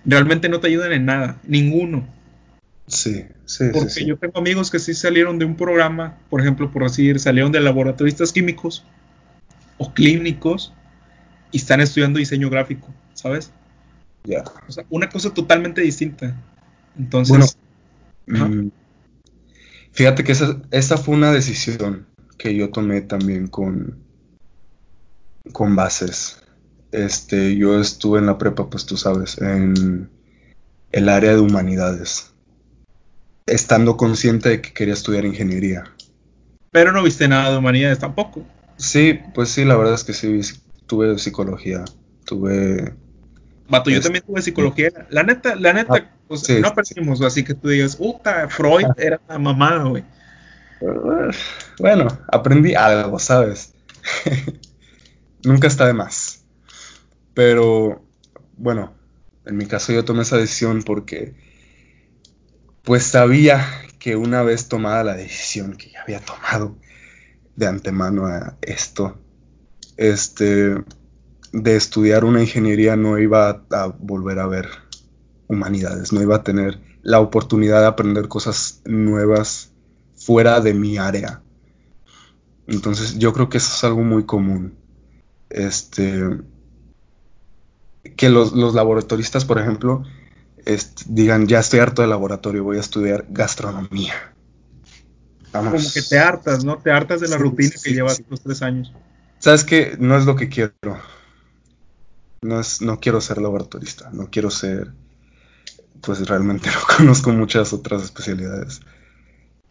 [0.03, 2.07] Realmente no te ayudan en nada, ninguno.
[2.87, 4.05] Sí, sí, Porque sí, sí.
[4.07, 7.59] yo tengo amigos que sí salieron de un programa, por ejemplo, por decir, salieron de
[7.59, 8.83] laboratoristas químicos
[9.77, 10.73] o clínicos
[11.51, 13.51] y están estudiando diseño gráfico, ¿sabes?
[14.23, 14.43] Ya.
[14.67, 16.35] O sea, una cosa totalmente distinta.
[16.97, 17.57] Entonces,
[18.27, 18.71] Bueno, mm,
[19.91, 22.07] fíjate que esa, esa fue una decisión
[22.37, 23.97] que yo tomé también con,
[25.53, 26.41] con bases.
[26.91, 30.09] Este, yo estuve en la prepa, pues tú sabes, en
[30.91, 32.33] el área de humanidades,
[33.45, 35.83] estando consciente de que quería estudiar ingeniería.
[36.71, 38.45] pero no viste nada de humanidades tampoco.
[38.77, 40.39] Sí, pues sí, la verdad es que sí,
[40.87, 41.85] tuve psicología,
[42.25, 42.95] tuve...
[43.69, 44.89] Vato, yo Es- también tuve psicología.
[45.09, 45.99] La neta, la neta, Ah,
[46.35, 46.69] sí, no sí.
[46.69, 50.03] aprendimos, así que tú digas, puta, Freud era una mamada, güey.
[51.79, 53.73] Bueno, aprendí algo, ¿sabes?
[55.43, 56.45] Nunca está de más.
[57.33, 58.03] Pero,
[58.57, 58.93] bueno,
[59.45, 61.35] en mi caso yo tomé esa decisión porque,
[62.83, 63.65] pues sabía
[63.99, 66.75] que una vez tomada la decisión que ya había tomado
[67.55, 69.19] de antemano a esto,
[69.97, 70.83] este,
[71.51, 74.69] de estudiar una ingeniería no iba a, a volver a ver
[75.47, 79.71] humanidades, no iba a tener la oportunidad de aprender cosas nuevas
[80.15, 81.41] fuera de mi área.
[82.67, 84.77] Entonces yo creo que eso es algo muy común.
[85.49, 86.21] Este,
[88.15, 90.03] que los, los laboratoristas, por ejemplo,
[90.65, 94.13] este, digan, ya estoy harto de laboratorio, voy a estudiar gastronomía.
[95.51, 96.77] Como que te hartas, ¿no?
[96.77, 98.25] Te hartas de la Sí, rutina sí, que llevas sí.
[98.29, 98.93] los tres años.
[99.39, 99.95] ¿Sabes qué?
[99.99, 100.73] No es lo que quiero.
[102.41, 104.91] No, es, no quiero ser laboratorista, no quiero ser,
[106.01, 108.81] pues realmente no conozco muchas otras especialidades.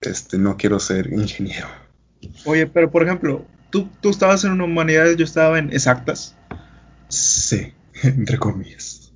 [0.00, 1.68] Este, no quiero ser ingeniero.
[2.44, 6.36] Oye, pero por ejemplo, tú, tú estabas en humanidades, yo estaba en exactas.
[7.08, 9.12] Sí, entre comillas.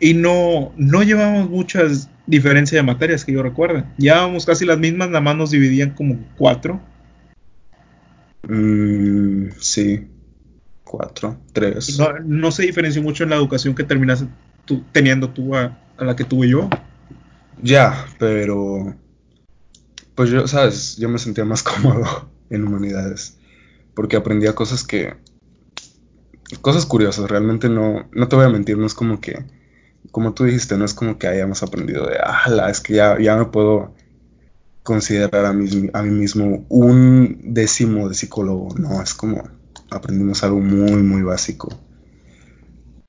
[0.00, 3.84] Y no, no llevábamos muchas diferencias de materias que yo recuerdo.
[3.96, 6.80] Llevábamos casi las mismas, nada más nos dividían como cuatro.
[8.48, 10.06] Mm, sí,
[10.84, 11.98] cuatro, tres.
[11.98, 14.26] No, no, se diferenció mucho en la educación que terminaste
[14.64, 16.68] tú, teniendo tú a, a la que tuve yo.
[17.62, 18.94] Ya, pero
[20.14, 23.38] pues yo, sabes, yo me sentía más cómodo en humanidades
[23.94, 25.14] porque aprendía cosas que
[26.60, 29.44] cosas curiosas, realmente no no te voy a mentir, no es como que
[30.10, 33.36] como tú dijiste, no es como que hayamos aprendido de, ah, es que ya, ya
[33.36, 33.94] me puedo
[34.84, 39.42] considerar a mí, a mí mismo un décimo de psicólogo, no, es como
[39.90, 41.68] aprendimos algo muy, muy básico.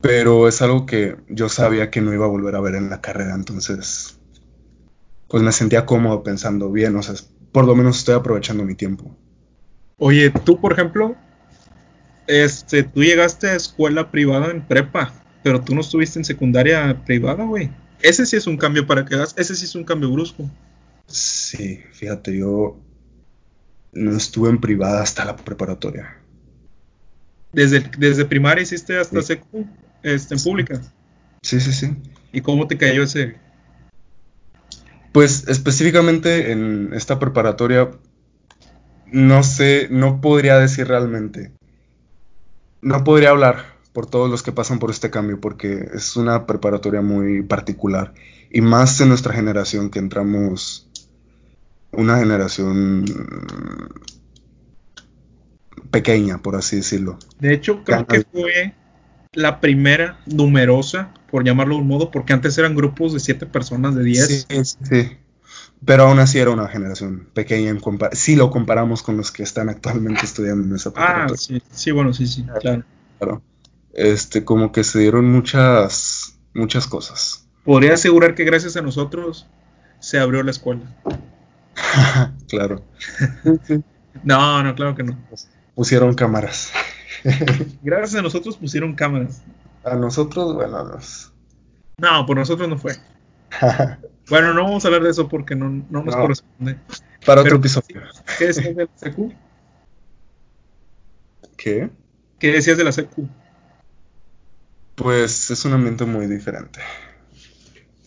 [0.01, 3.01] Pero es algo que yo sabía que no iba a volver a ver en la
[3.01, 4.17] carrera, entonces
[5.27, 7.15] pues me sentía cómodo pensando bien, o sea,
[7.51, 9.15] por lo menos estoy aprovechando mi tiempo.
[9.97, 11.15] Oye, tú, por ejemplo,
[12.27, 17.43] este, tú llegaste a escuela privada en prepa, pero tú no estuviste en secundaria privada,
[17.43, 17.69] güey.
[18.01, 20.49] Ese sí es un cambio para que hagas, ese sí es un cambio brusco.
[21.07, 22.79] Sí, fíjate, yo
[23.93, 26.17] no estuve en privada hasta la preparatoria.
[27.53, 29.27] Desde, desde primaria hiciste hasta sí.
[29.27, 29.67] secu,
[30.03, 30.81] este, en pública.
[31.41, 31.95] Sí, sí, sí.
[32.33, 33.35] ¿Y cómo te cayó ese,
[35.15, 37.89] pues específicamente en esta preparatoria,
[39.13, 41.53] no sé, no podría decir realmente.
[42.81, 47.01] No podría hablar por todos los que pasan por este cambio, porque es una preparatoria
[47.01, 48.13] muy particular.
[48.51, 50.89] Y más en nuestra generación, que entramos
[51.97, 53.05] una generación
[55.91, 57.17] pequeña, por así decirlo.
[57.39, 58.73] De hecho, creo que fue
[59.33, 63.95] la primera numerosa, por llamarlo de un modo, porque antes eran grupos de siete personas,
[63.95, 64.47] de 10.
[64.49, 65.17] Sí, sí.
[65.85, 67.79] Pero aún así era una generación pequeña en
[68.13, 72.13] si lo comparamos con los que están actualmente estudiando en esa Ah, sí, sí, bueno,
[72.13, 72.83] sí, sí, claro.
[73.19, 73.41] claro.
[73.93, 77.47] Este, como que se dieron muchas, muchas cosas.
[77.63, 79.47] Podría asegurar que gracias a nosotros
[79.99, 80.81] se abrió la escuela.
[82.49, 82.83] claro.
[84.23, 85.17] no, no, claro que no.
[85.75, 86.71] Pusieron cámaras.
[87.83, 89.41] Gracias a nosotros pusieron cámaras.
[89.83, 91.31] A nosotros, bueno, nos...
[91.97, 92.93] No, por nosotros no fue.
[94.29, 96.21] bueno, no vamos a hablar de eso porque no, no nos no.
[96.21, 96.77] corresponde.
[97.25, 98.01] Para otro episodio.
[98.37, 99.33] ¿Qué decías de la secu?
[101.57, 101.89] ¿Qué?
[102.39, 103.27] ¿Qué decías de la secu?
[104.95, 106.79] Pues es un ambiente muy diferente.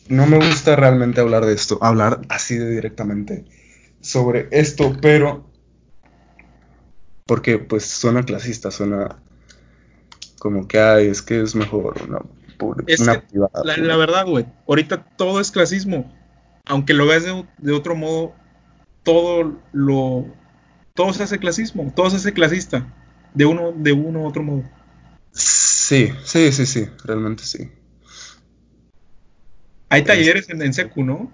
[0.09, 3.45] No me gusta realmente hablar de esto, hablar así de directamente
[4.01, 5.49] sobre esto, pero
[7.27, 9.21] porque pues suena clasista, suena
[10.39, 12.21] como que ay, es que es mejor una,
[12.87, 13.63] es una privada.
[13.65, 16.13] La, la, verdad, güey, ahorita todo es clasismo.
[16.65, 18.35] Aunque lo veas de, de, otro modo,
[19.03, 20.27] todo lo
[20.95, 22.93] todo se hace clasismo, todo se hace clasista,
[23.33, 24.65] de uno, de uno u otro modo.
[25.33, 27.71] Sí, sí, sí, sí, realmente sí.
[29.91, 31.33] Hay talleres en, en Secu, ¿no?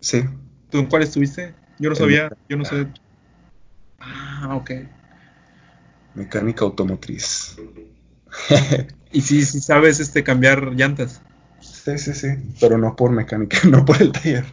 [0.00, 0.24] Sí.
[0.70, 1.54] ¿Tú en cuál estuviste?
[1.78, 2.86] Yo no sabía, yo no sé.
[4.00, 4.70] Ah, ok.
[6.14, 7.56] Mecánica automotriz.
[9.12, 11.22] y sí, sí sabes este cambiar llantas.
[11.60, 12.28] Sí, sí, sí.
[12.60, 14.44] Pero no por mecánica, no por el taller.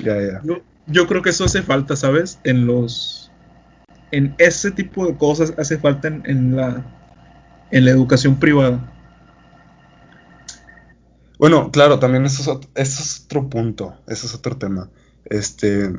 [0.00, 0.40] Ya, ya.
[0.44, 2.38] Yo, yo creo que eso hace falta, ¿sabes?
[2.44, 3.30] En los.
[4.10, 6.84] En ese tipo de cosas hace falta en, en la.
[7.70, 8.80] En la educación privada.
[11.38, 14.90] Bueno, claro, también eso es, otro, eso es otro punto, eso es otro tema.
[15.24, 15.92] Este,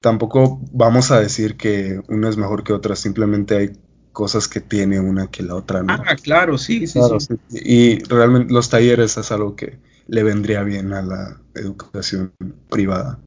[0.00, 3.72] tampoco vamos a decir que una es mejor que otra, simplemente hay
[4.12, 5.94] cosas que tiene una que la otra no.
[5.94, 7.34] Ah, claro, sí, sí, claro, sí.
[7.48, 7.58] sí.
[7.64, 12.32] Y realmente los talleres es algo que le vendría bien a la educación
[12.70, 13.18] privada.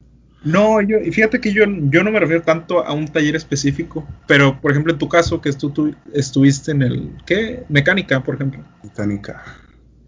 [0.44, 4.60] No, yo, fíjate que yo, yo no me refiero tanto a un taller específico, pero
[4.60, 7.64] por ejemplo en tu caso que tú, tú estuviste en el, ¿qué?
[7.68, 8.64] Mecánica, por ejemplo.
[8.82, 9.42] Mecánica.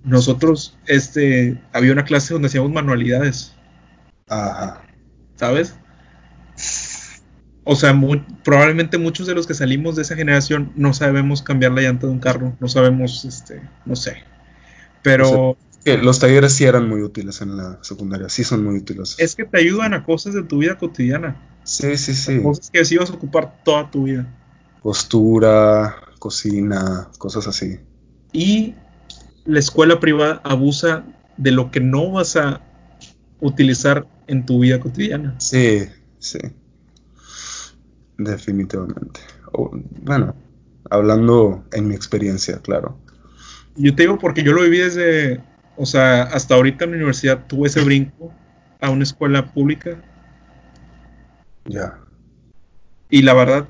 [0.05, 3.55] Nosotros, este, había una clase donde hacíamos manualidades.
[4.29, 4.83] Ajá.
[5.37, 5.75] ¿Sabes?
[7.65, 11.73] O sea, muy, probablemente muchos de los que salimos de esa generación no sabemos cambiar
[11.73, 14.25] la llanta de un carro, no sabemos, este, no sé.
[15.03, 15.31] Pero...
[15.31, 18.77] O sea, que los talleres sí eran muy útiles en la secundaria, sí son muy
[18.77, 19.17] útiles.
[19.19, 21.41] Es que te ayudan a cosas de tu vida cotidiana.
[21.65, 22.43] Sí, sí, sí.
[22.43, 24.27] Cosas que sí vas a ocupar toda tu vida.
[24.83, 27.81] Costura, cocina, cosas así.
[28.33, 28.75] Y
[29.45, 31.05] la escuela privada abusa
[31.37, 32.61] de lo que no vas a
[33.41, 35.35] utilizar en tu vida cotidiana.
[35.39, 36.39] Sí, sí.
[38.19, 39.21] Definitivamente.
[39.53, 39.71] O,
[40.03, 40.35] bueno,
[40.91, 42.99] hablando en mi experiencia, claro.
[43.77, 45.41] Yo te digo porque yo lo viví desde,
[45.77, 48.33] o sea, hasta ahorita en la universidad tuve ese brinco
[48.81, 50.03] a una escuela pública.
[51.65, 51.99] Ya.
[53.09, 53.69] Y la verdad,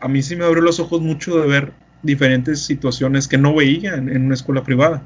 [0.00, 3.94] a mí sí me abrió los ojos mucho de ver diferentes situaciones que no veía
[3.94, 5.02] en, en una escuela privada.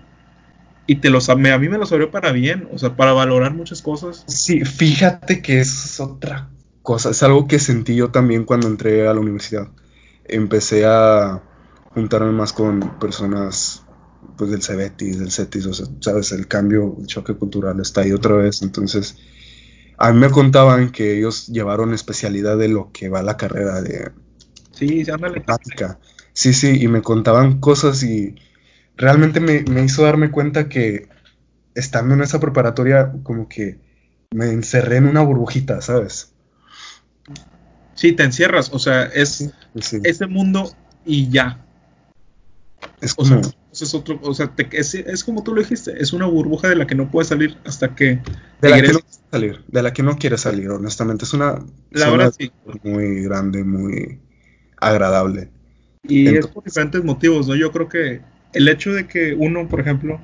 [0.87, 3.55] Y te los, me- a mí me los abrió para bien, o sea, para valorar
[3.55, 4.25] muchas cosas.
[4.27, 6.51] Sí, fíjate que es otra
[6.83, 9.69] cosa, es algo que sentí yo también cuando entré a la universidad.
[10.25, 11.43] Empecé a
[11.95, 13.85] juntarme más con personas
[14.37, 18.13] pues del Cebetis, del CETIS, o sea, sabes, el cambio, el choque cultural está ahí
[18.13, 18.63] otra vez.
[18.63, 19.17] Entonces,
[19.99, 24.13] a mí me contaban que ellos llevaron especialidad de lo que va la carrera de
[24.73, 25.45] Sí, sí, ándale.
[26.43, 28.35] Sí, sí, y me contaban cosas y
[28.97, 31.09] realmente me, me hizo darme cuenta que
[31.75, 33.81] estando en esa preparatoria, como que
[34.33, 36.35] me encerré en una burbujita, ¿sabes?
[37.95, 39.99] Sí, te encierras, o sea, es Sí, sí.
[40.03, 40.73] ese mundo
[41.05, 41.59] y ya.
[43.01, 43.41] Es O sea, como,
[43.73, 46.69] ese es otro, o sea, te- es, es como tú lo dijiste, es una burbuja
[46.69, 48.21] de la que no puedes salir hasta que
[48.61, 49.03] de la que no egreses.
[49.03, 51.25] quiere salir, de la que no quiere salir, honestamente.
[51.25, 52.51] Es una La zona sí.
[52.83, 54.21] muy grande, muy
[54.79, 55.53] agradable.
[56.09, 57.55] Y es por diferentes motivos, ¿no?
[57.55, 58.21] Yo creo que
[58.53, 60.21] el hecho de que uno, por ejemplo,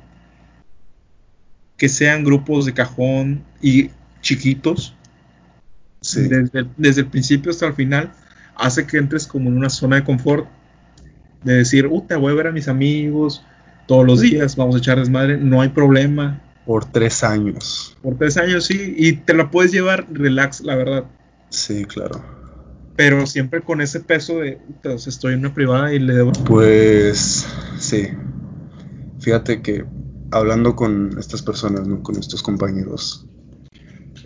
[1.76, 4.94] que sean grupos de cajón y chiquitos,
[6.00, 8.12] Sí, desde, desde el principio hasta el final,
[8.56, 10.46] hace que entres como en una zona de confort,
[11.42, 13.42] de decir, uh, te voy a ver a mis amigos
[13.86, 16.40] todos los días, vamos a echar desmadre, no hay problema.
[16.66, 17.96] por tres años.
[18.02, 21.04] Por tres años sí, y te la puedes llevar relax, la verdad.
[21.48, 22.43] Sí, claro.
[22.96, 26.14] Pero siempre con ese peso de, "Puta, o sea, estoy en una privada y le
[26.14, 26.32] debo...
[26.44, 27.46] Pues
[27.78, 28.08] sí.
[29.20, 29.84] Fíjate que
[30.30, 32.02] hablando con estas personas, ¿no?
[32.02, 33.26] Con estos compañeros,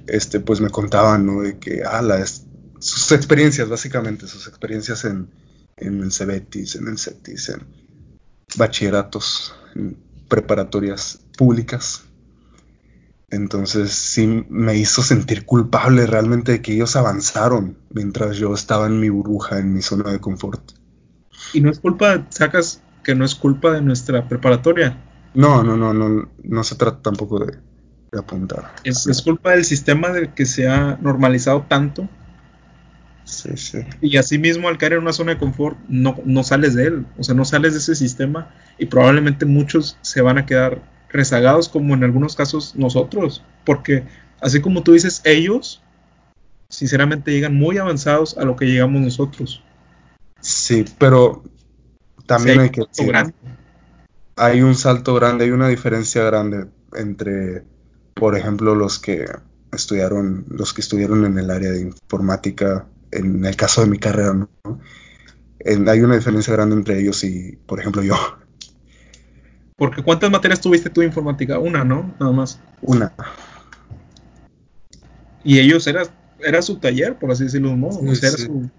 [0.07, 1.43] este, pues me contaban, ¿no?
[1.43, 2.47] De que, ah, las,
[2.79, 5.29] sus experiencias, básicamente, sus experiencias en,
[5.77, 7.63] en el Cebetis, en el CETIS, en
[8.57, 9.97] bachilleratos, en
[10.29, 12.05] preparatorias públicas.
[13.31, 19.01] Entonces sí me hizo sentir culpable realmente de que ellos avanzaron mientras yo estaba en
[19.01, 20.73] mi burbuja, en mi zona de confort.
[21.53, 24.97] Y no es culpa, sacas que no es culpa de nuestra preparatoria,
[25.33, 27.59] No, no, no, no, no se trata tampoco de,
[28.13, 28.73] de apuntar.
[28.83, 32.09] es, es culpa del sistema del que se ha normalizado tanto
[33.25, 33.79] Sí, sí.
[34.01, 37.23] y asimismo al caer en una zona de confort no, no sales de él, o
[37.25, 41.95] sea, no sales de ese sistema y probablemente muchos se van a quedar rezagados como
[41.95, 44.05] en algunos casos nosotros, porque
[44.41, 45.83] así como tú dices, ellos
[46.71, 49.63] sinceramente llegan muy avanzados a lo que llegamos nosotros.
[50.41, 51.43] Sí, pero
[52.27, 53.35] también Sí, hay que decir, grande.
[54.37, 57.65] hay un salto grande, hay una diferencia grande entre,
[58.15, 59.27] por ejemplo, los que
[59.73, 64.35] estudiaron, los que estudiaron en el área de informática, en el caso de mi carrera,
[64.35, 64.49] ¿no?
[65.61, 68.15] En- hay una diferencia grande entre ellos y, por ejemplo, yo.
[69.79, 71.61] Porque ¿cuántas materias tuviste tú de informática?
[71.61, 72.13] Una, ¿no?
[72.19, 72.59] Nada más.
[72.83, 73.13] Una.
[75.45, 76.03] Y ellos era,
[76.41, 78.01] era su taller, por así decirlo de un modo.
[78.01, 78.47] Sí, o sea, era sí.
[78.47, 78.71] su,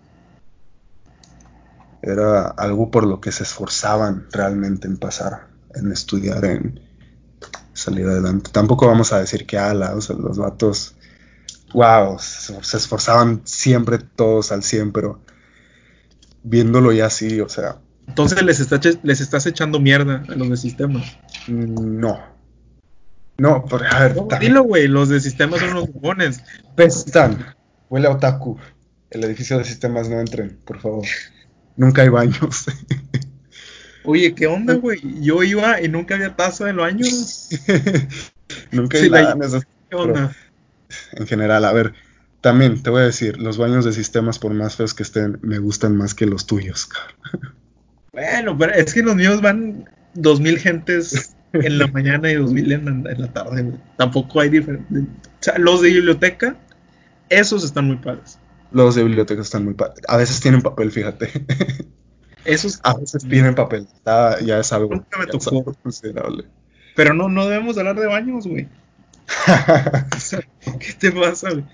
[2.02, 6.82] Era algo por lo que se esforzaban realmente en pasar, en estudiar, en
[7.72, 8.52] salir adelante.
[8.52, 10.96] Tampoco vamos a decir que ala, o sea, los vatos,
[11.74, 15.22] wow, se, se esforzaban siempre todos al 100, pero
[16.44, 17.78] viéndolo ya así, o sea,
[18.10, 21.18] Entonces les, está, les estás echando mierda a los de sistemas.
[21.48, 22.20] no.
[23.38, 26.44] No, pero a ver, No, dilo, güey, los de sistemas son unos bufones.
[26.78, 27.56] están.
[27.90, 28.58] Huele a otaku.
[29.10, 31.06] El edificio de sistemas no entren, por favor.
[31.78, 32.66] Nunca hay baños.
[34.04, 35.00] Oye, ¿qué onda, güey?
[35.22, 37.50] Yo iba y nunca había taza de baños.
[38.72, 40.36] Nunca hay Sí, la- en esos- ¿Qué onda?
[41.14, 41.64] en general.
[41.66, 41.94] A ver,
[42.42, 45.60] también te voy a decir, los baños de sistemas, por más feos que estén, me
[45.60, 46.88] gustan más que los tuyos.
[46.88, 47.56] cabrón.
[48.12, 52.52] Bueno, pero es que los míos van dos mil gentes en la mañana y dos
[52.52, 53.78] mil en, en la tarde, güey.
[53.98, 54.98] Tampoco hay diferencia.
[55.02, 55.06] O
[55.42, 56.56] sea, los de biblioteca,
[57.30, 58.40] esos están muy padres.
[58.72, 59.74] Los de biblioteca están muy...
[59.74, 61.30] pa- A veces tienen papel, fíjate.
[62.46, 63.88] Esos, A veces tienen papel.
[63.94, 65.50] Está- ya es algo, Nunca me tocó.
[65.58, 66.46] algo considerable.
[66.96, 68.68] pero no, no debemos hablar de baños, güey.
[70.16, 70.42] O sea,
[70.80, 71.66] ¿Qué te pasa, güey?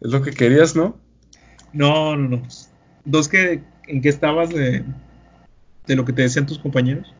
[0.00, 0.98] es lo que querías, ¿no?
[1.72, 2.42] No, no, no.
[3.04, 4.84] Dos que, ¿en qué estabas de,
[5.86, 7.12] de lo que te decían tus compañeros?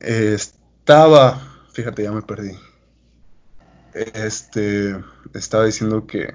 [0.00, 1.40] Eh, estaba,
[1.72, 2.52] fíjate, ya me perdí.
[3.94, 4.94] Este,
[5.32, 6.34] estaba diciendo que,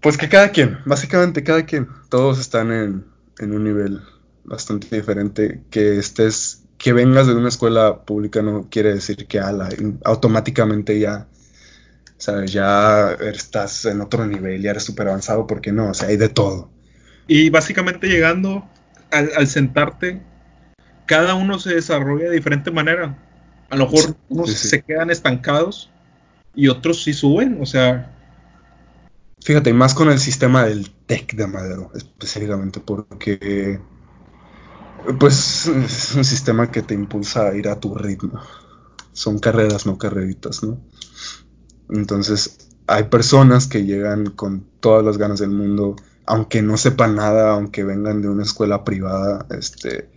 [0.00, 3.06] pues que cada quien, básicamente cada quien, todos están en,
[3.38, 4.02] en un nivel
[4.44, 5.62] bastante diferente.
[5.70, 9.70] Que estés, que vengas de una escuela pública no quiere decir que ala,
[10.04, 11.26] automáticamente ya,
[12.18, 16.18] sabes, ya estás en otro nivel, ya eres súper avanzado, porque no, o sea, hay
[16.18, 16.70] de todo.
[17.28, 18.68] Y básicamente llegando
[19.12, 20.20] al, al sentarte,
[21.06, 23.16] cada uno se desarrolla de diferente manera.
[23.70, 24.68] A lo mejor unos sí, sí.
[24.68, 25.90] se quedan estancados
[26.54, 27.58] y otros sí suben.
[27.60, 28.10] O sea,
[29.40, 33.80] Fíjate, más con el sistema del TEC de Madero, específicamente, porque
[35.18, 38.40] pues es un sistema que te impulsa a ir a tu ritmo.
[39.12, 40.80] Son carreras, no carreritas, ¿no?
[41.88, 45.96] Entonces, hay personas que llegan con todas las ganas del mundo,
[46.28, 50.10] aunque no sepan nada, aunque vengan de una escuela privada, este,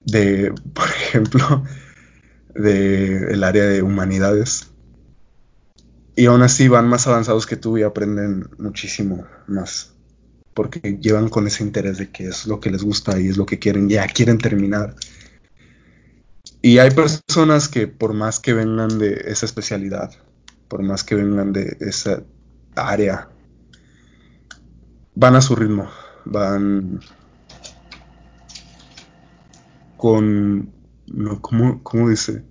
[0.00, 1.64] de, por ejemplo,
[2.54, 4.70] del el área de humanidades.
[6.16, 9.94] Y aún así van más avanzados que tú y aprenden muchísimo más.
[10.54, 13.46] Porque llevan con ese interés de que es lo que les gusta y es lo
[13.46, 14.96] que quieren, ya quieren terminar.
[16.60, 20.10] Y hay personas que por más que vengan de esa especialidad,
[20.66, 22.24] por más que vengan de esa
[22.74, 23.28] área,
[25.18, 25.90] van a su ritmo,
[26.24, 27.00] van
[29.96, 30.70] con,
[31.08, 32.44] no, ¿cómo, ¿cómo dice?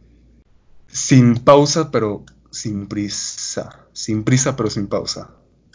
[0.88, 3.88] Sin pausa, pero sin prisa.
[3.94, 5.30] Sin prisa, pero sin pausa.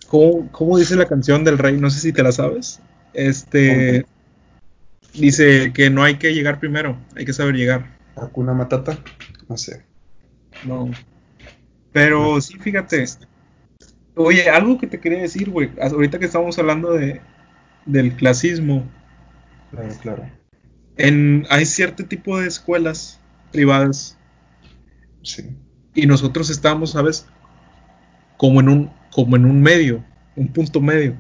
[0.09, 1.81] ¿Cómo, cómo dice la canción del rey?
[1.81, 2.81] No sé si te la sabes.
[3.15, 4.05] Este
[5.15, 7.97] dice que no hay que llegar primero, hay que saber llegar.
[8.17, 8.99] ¿Hakuna Matata?
[9.49, 9.83] No sé.
[10.67, 10.91] No.
[11.91, 13.07] Pero sí, fíjate.
[14.15, 15.71] Oye, algo que te quería decir, güey.
[15.81, 17.21] Ahorita que estamos hablando de,
[17.87, 18.85] del clasismo.
[19.71, 20.31] Claro, claro.
[20.99, 23.21] En, hay cierto tipo de escuelas
[23.53, 24.19] privadas.
[25.23, 25.57] Sí.
[25.95, 27.27] Y nosotros estamos, ¿sabes?
[28.37, 30.05] Como en un, como en un medio,
[30.37, 31.17] un punto medio.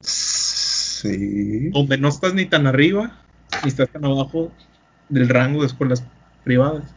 [0.00, 1.70] Sí.
[1.70, 3.20] Donde no estás ni tan arriba,
[3.62, 4.52] ni estás tan abajo
[5.08, 6.04] del rango de escuelas
[6.44, 6.94] privadas.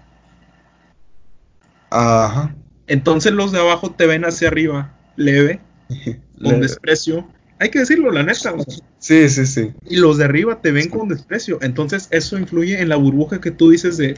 [1.90, 2.56] Ajá.
[2.88, 5.60] Entonces los de abajo te ven hacia arriba, leve,
[6.44, 7.28] con desprecio.
[7.60, 8.54] Hay que decirlo, la neta.
[8.54, 8.86] o sea.
[9.00, 9.72] Sí, sí, sí.
[9.90, 11.60] Y los de arriba te ven con desprecio.
[11.62, 14.18] Entonces eso influye en la burbuja que tú dices de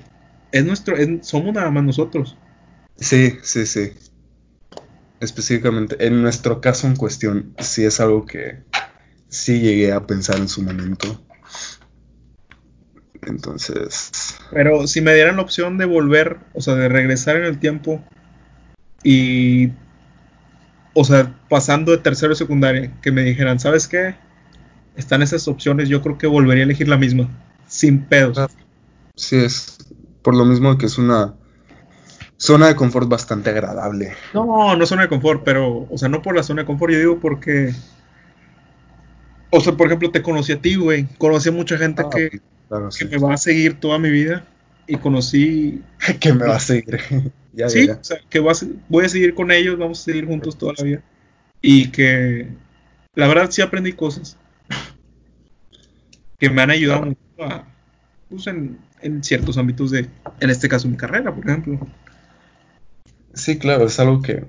[0.51, 2.37] es nuestro, es- somos nada más nosotros.
[2.97, 3.91] Sí, sí, sí.
[5.19, 8.63] Específicamente, en nuestro caso en cuestión, sí es algo que
[9.27, 11.21] sí llegué a pensar en su momento.
[13.23, 14.11] Entonces,
[14.51, 18.03] Pero si me dieran la opción de volver, o sea, de regresar en el tiempo
[19.05, 19.71] y,
[20.95, 24.15] o sea, pasando de tercero a secundaria, que me dijeran, ¿sabes qué?
[24.95, 27.29] Están esas opciones, yo creo que volvería a elegir la misma,
[27.67, 28.39] sin pedos.
[29.15, 29.77] Sí es
[30.23, 31.35] por lo mismo que es una
[32.37, 34.13] zona de confort bastante agradable.
[34.33, 36.99] No, no zona de confort, pero, o sea, no por la zona de confort, yo
[36.99, 37.73] digo porque,
[39.51, 42.41] o sea, por ejemplo, te conocí a ti, güey, conocí a mucha gente Ah, que,
[42.67, 43.05] Claro, que sí.
[43.05, 44.45] me va a seguir toda mi vida
[44.87, 45.83] y conocí,
[46.19, 46.99] Que me va a seguir.
[47.55, 48.55] Ya, sí, o sea, que va a
[48.89, 51.03] voy a seguir con ellos, vamos a seguir juntos toda la vida
[51.61, 52.49] y que,
[53.15, 54.37] la verdad, sí aprendí cosas
[56.37, 57.67] que me han ayudado mucho a,
[58.29, 60.07] pues, en, en ciertos ámbitos de,
[60.39, 61.87] en este caso, mi carrera, por ejemplo.
[63.33, 64.45] Sí, claro, es algo que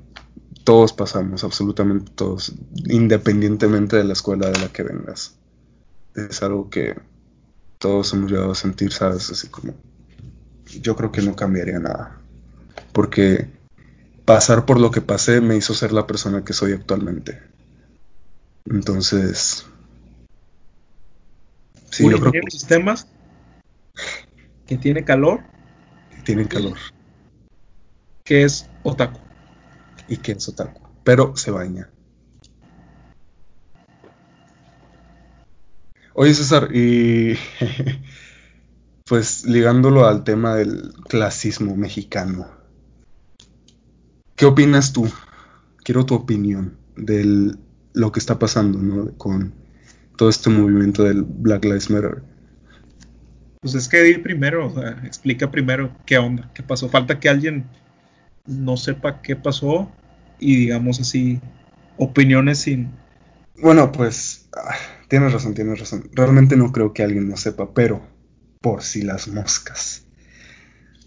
[0.64, 2.52] todos pasamos, absolutamente todos,
[2.86, 5.36] independientemente de la escuela de la que vengas.
[6.14, 6.96] Es algo que
[7.78, 9.30] todos hemos llegado a sentir, ¿sabes?
[9.30, 9.74] Así como,
[10.80, 12.15] yo creo que no cambiaría nada.
[12.96, 13.46] Porque
[14.24, 17.42] pasar por lo que pasé me hizo ser la persona que soy actualmente.
[18.64, 19.66] Entonces,
[21.90, 23.06] sí, yo creo de sistemas
[24.66, 25.42] que tiene calor,
[26.08, 26.78] que tienen calor
[28.24, 29.20] que es otaku.
[30.08, 31.90] y que es otaku, pero se baña.
[36.14, 37.36] Oye, César, y
[39.04, 42.55] pues ligándolo al tema del clasismo mexicano,
[44.36, 45.10] ¿qué opinas tú?
[45.82, 47.54] Quiero tu opinión de
[47.92, 49.16] lo que está pasando, ¿no?
[49.16, 49.54] Con
[50.16, 52.22] todo este movimiento del Black Lives Matter.
[53.60, 56.88] Pues es que di primero, o sea, explica primero qué onda, qué pasó.
[56.88, 57.66] Falta que alguien
[58.46, 59.90] no sepa qué pasó
[60.38, 61.40] y digamos así,
[61.96, 62.90] opiniones sin...
[63.60, 64.76] Bueno, pues ah,
[65.08, 66.10] tienes razón, tienes razón.
[66.12, 68.06] Realmente no creo que alguien no sepa, pero
[68.60, 70.05] por si las moscas.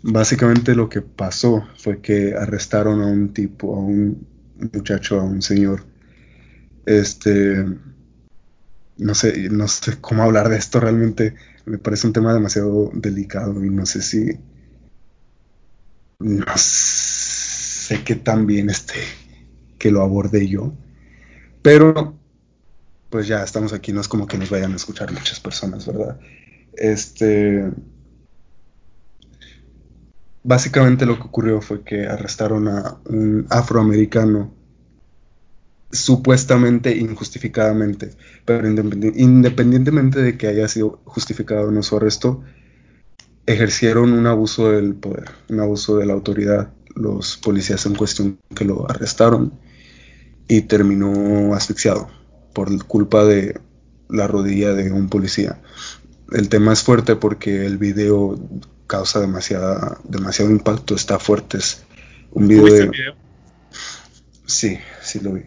[0.02, 4.26] Básicamente lo que pasó fue que arrestaron a un tipo, a un
[4.74, 5.86] muchacho, a un señor.
[6.86, 7.66] Este,
[8.98, 11.36] no sé, no sé cómo hablar de esto realmente.
[11.66, 14.40] Me parece un tema demasiado delicado y no sé si,
[16.20, 19.00] no sé qué tan bien esté
[19.78, 20.74] que lo aborde yo.
[21.62, 22.18] Pero,
[23.10, 26.20] pues ya estamos aquí, no es como que nos vayan a escuchar muchas personas, ¿verdad?
[26.74, 27.70] Este,
[30.50, 34.52] básicamente lo que ocurrió fue que arrestaron a un afroamericano
[35.92, 42.44] supuestamente injustificadamente, pero independi- independientemente de que haya sido justificado o no su arresto,
[43.46, 48.66] ejercieron un abuso del poder, un abuso de la autoridad, los policías en cuestión que
[48.66, 49.54] lo arrestaron
[50.48, 52.10] y terminó asfixiado
[52.54, 53.62] por culpa de
[54.10, 55.62] la rodilla de un policía.
[56.32, 58.36] El tema es fuerte porque el video
[58.90, 61.60] causa demasiada, demasiado impacto, está fuerte.
[61.60, 61.86] Es
[62.32, 62.86] un video ¿Tuviste de...
[62.86, 63.16] el video?
[64.46, 65.44] Sí, sí lo vi.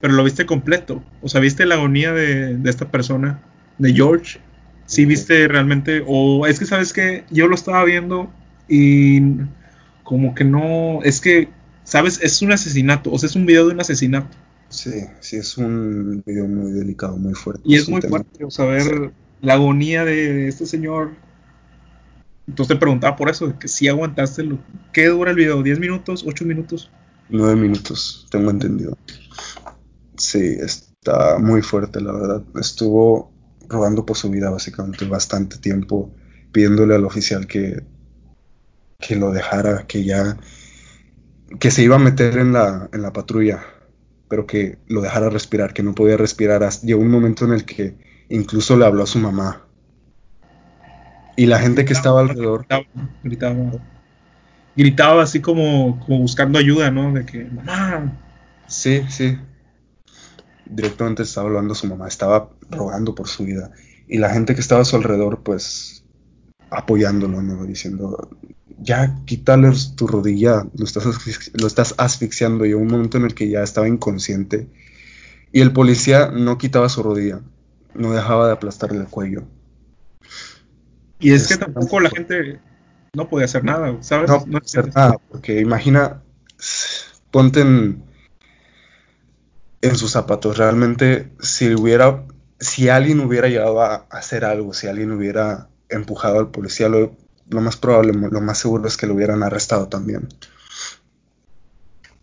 [0.00, 1.02] Pero lo viste completo.
[1.22, 3.40] O sea, viste la agonía de, de esta persona,
[3.78, 4.40] de George.
[4.86, 6.02] Sí, viste realmente.
[6.06, 8.28] O es que, ¿sabes que Yo lo estaba viendo
[8.68, 9.20] y
[10.02, 11.00] como que no.
[11.04, 11.48] Es que,
[11.84, 12.18] ¿sabes?
[12.22, 13.12] Es un asesinato.
[13.12, 14.36] O sea, es un video de un asesinato.
[14.68, 17.62] Sí, sí, es un video muy delicado, muy fuerte.
[17.64, 19.12] Y es muy tema- fuerte, o sea, ver
[19.42, 21.12] la agonía de este señor.
[22.50, 24.58] Entonces te preguntaba por eso, que si aguantaste lo...
[24.92, 25.62] ¿Qué dura el video?
[25.62, 26.26] ¿10 minutos?
[26.26, 26.90] ¿8 minutos?
[27.28, 28.98] Nueve minutos, tengo entendido.
[30.16, 32.42] Sí, está muy fuerte, la verdad.
[32.56, 33.32] Estuvo
[33.68, 36.12] rogando por su vida básicamente bastante tiempo,
[36.50, 37.84] pidiéndole al oficial que,
[38.98, 40.36] que lo dejara, que ya,
[41.60, 43.62] que se iba a meter en la, en la patrulla,
[44.28, 46.68] pero que lo dejara respirar, que no podía respirar.
[46.82, 47.96] Llegó un momento en el que
[48.28, 49.68] incluso le habló a su mamá.
[51.40, 52.84] Y la gente que estaba alrededor, Gritaba,
[53.24, 53.72] gritaba,
[54.76, 57.14] gritaba así como, como buscando ayuda, ¿no?
[57.14, 58.12] De que, mamá,
[58.66, 59.38] Sí, sí.
[60.66, 63.70] Directamente estaba hablando a su mamá, estaba rogando por su vida.
[64.06, 66.04] Y la gente que estaba a su alrededor, pues,
[66.68, 67.64] apoyándolo, ¿no?
[67.64, 68.28] Diciendo,
[68.78, 71.06] ya quítale tu rodilla, lo estás,
[71.54, 72.66] lo estás asfixiando.
[72.66, 74.68] Y un momento en el que ya estaba inconsciente.
[75.52, 77.40] Y el policía no quitaba su rodilla,
[77.94, 79.46] no dejaba de aplastarle el cuello.
[81.20, 82.60] Y es que Está tampoco la gente
[83.14, 84.28] no podía hacer nada, ¿sabes?
[84.28, 86.22] No, No puede hacer nada, porque imagina,
[87.30, 88.02] ponte en,
[89.82, 90.56] en sus zapatos.
[90.58, 92.24] Realmente, si hubiera,
[92.58, 97.16] si alguien hubiera llegado a hacer algo, si alguien hubiera empujado al policía, lo,
[97.48, 100.28] lo más probable, lo más seguro es que lo hubieran arrestado también.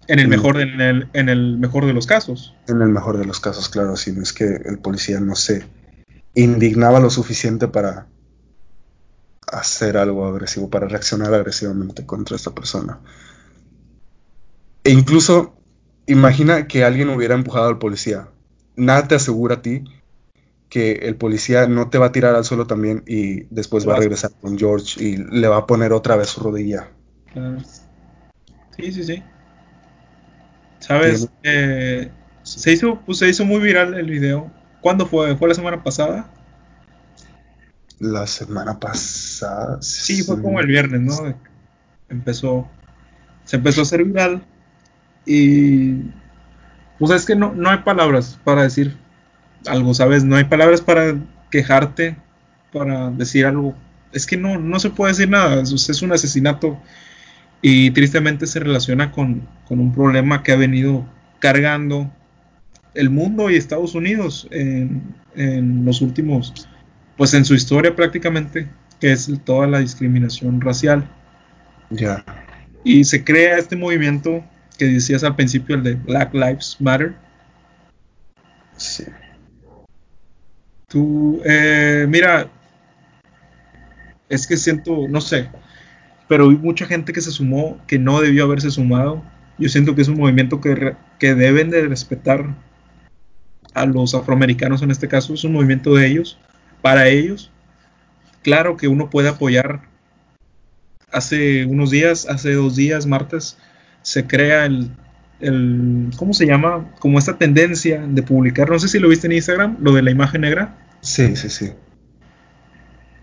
[0.08, 2.56] En el mejor, en el, en el mejor de los casos.
[2.68, 5.66] En el mejor de los casos, claro, si no es que el policía no se
[6.34, 8.08] indignaba lo suficiente para
[9.48, 13.00] hacer algo agresivo, para reaccionar agresivamente contra esta persona.
[14.84, 15.56] E incluso,
[16.06, 18.30] imagina que alguien hubiera empujado al policía.
[18.76, 19.84] Nada te asegura a ti
[20.70, 24.00] que el policía no te va a tirar al suelo también y después va a
[24.00, 26.90] regresar con George y le va a poner otra vez su rodilla.
[27.32, 27.60] Claro.
[28.76, 29.24] Sí, sí, sí.
[30.80, 31.28] ¿Sabes?
[31.44, 32.12] Eh,
[32.44, 34.52] se, hizo, pues, se hizo muy viral el video.
[34.82, 35.36] ¿Cuándo fue?
[35.36, 36.30] ¿Fue la semana pasada?
[38.00, 39.82] La semana pasada.
[39.82, 41.36] Sí, fue como el viernes, ¿no?
[42.10, 42.70] Empezó,
[43.44, 44.46] se empezó a hacer viral
[45.26, 46.04] y
[47.00, 48.96] pues es que no, no hay palabras para decir
[49.66, 50.24] algo, ¿sabes?
[50.24, 51.16] No hay palabras para
[51.52, 52.18] quejarte,
[52.72, 53.76] para decir algo.
[54.14, 56.80] Es que no, no se puede decir nada, es, es un asesinato
[57.62, 61.06] y tristemente se relaciona con, con un problema que ha venido
[61.40, 62.12] cargando
[62.94, 66.68] el mundo y Estados Unidos en, en los últimos,
[67.18, 68.68] pues en su historia prácticamente,
[69.00, 71.10] que es toda la discriminación racial.
[71.90, 72.24] Ya.
[72.84, 74.44] Y se crea este movimiento
[74.78, 77.16] que decías al principio, el de Black Lives Matter.
[78.78, 79.06] Sí.
[80.88, 82.48] Tú, eh, mira,
[84.30, 85.50] es que siento, no sé,
[86.28, 89.24] pero hay mucha gente que se sumó que no debió haberse sumado.
[89.58, 92.56] Yo siento que es un movimiento que, re- que deben de respetar
[93.74, 96.40] a los afroamericanos en este caso, es un movimiento de ellos,
[96.82, 97.52] para ellos.
[98.44, 99.82] Claro que uno puede apoyar.
[101.12, 103.58] Hace unos días, hace dos días, martes,
[104.02, 104.92] se crea el,
[105.40, 106.92] el, ¿cómo se llama?
[107.00, 110.12] Como esta tendencia de publicar, no sé si lo viste en Instagram, lo de la
[110.12, 110.78] imagen negra.
[111.02, 111.72] Sí, sí, sí.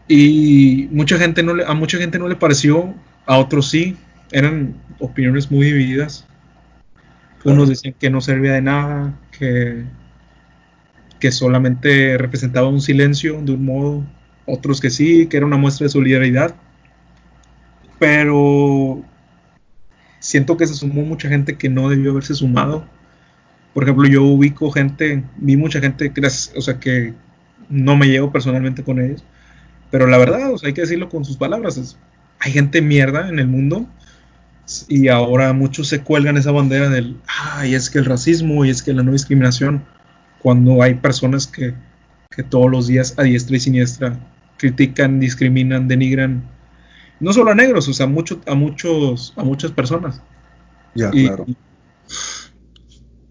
[0.08, 2.94] Y mucha gente no le, a mucha gente no le pareció,
[3.26, 3.96] a otros sí.
[4.30, 6.26] Eran opiniones muy divididas.
[7.44, 9.84] Unos decían que no servía de nada, que,
[11.24, 14.04] que solamente representaba un silencio de un modo.
[14.44, 16.54] Otros que sí, que era una muestra de solidaridad.
[17.98, 19.02] Pero
[20.18, 22.84] siento que se sumó mucha gente que no debió haberse sumado.
[23.72, 27.14] Por ejemplo, yo ubico gente, vi mucha gente, gracias- o sea, que
[27.70, 29.24] no me llevo personalmente con ellos.
[29.90, 31.96] Pero la verdad, o sea, hay que decirlo con sus palabras.
[32.38, 33.86] hay gente mierda en el mundo
[34.88, 38.82] y ahora muchos se cuelgan esa bandera del, ay, es que el racismo y es
[38.82, 39.84] que la no discriminación,
[40.44, 41.72] cuando hay personas que,
[42.30, 44.20] que todos los días a diestra y siniestra
[44.58, 46.44] critican, discriminan, denigran,
[47.18, 50.20] no solo a negros, o sea, mucho, a, muchos, a muchas personas.
[50.94, 51.46] Ya, Y- claro.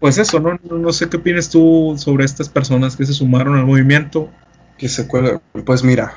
[0.00, 0.58] Pues eso, ¿no?
[0.68, 4.28] No- no sé qué opinas tú sobre estas personas que se sumaron al movimiento.
[4.76, 5.40] Que se cuelga.
[5.64, 6.12] Pues mira,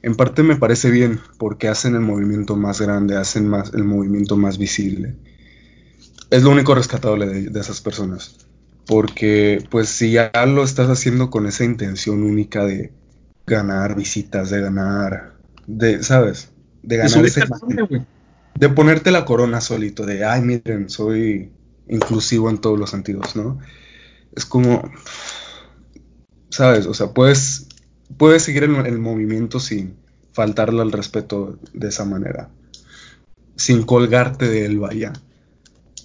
[0.00, 4.38] en parte me parece bien porque hacen el movimiento más grande, hacen más el movimiento
[4.38, 5.14] más visible.
[6.30, 8.46] Es lo único rescatable de, de esas personas.
[8.86, 12.92] Porque pues si ya lo estás haciendo con esa intención única de
[13.46, 15.34] ganar visitas, de ganar,
[15.66, 16.50] de, ¿sabes?
[16.82, 17.42] De ganar ese
[18.54, 21.50] de ponerte la corona solito, de, ay, miren, soy
[21.88, 23.58] inclusivo en todos los sentidos, ¿no?
[24.34, 24.82] Es como,
[26.50, 26.86] ¿sabes?
[26.86, 27.66] O sea, puedes,
[28.16, 29.96] puedes seguir el, el movimiento sin
[30.32, 32.50] faltarle al respeto de esa manera,
[33.56, 35.12] sin colgarte de él, vaya.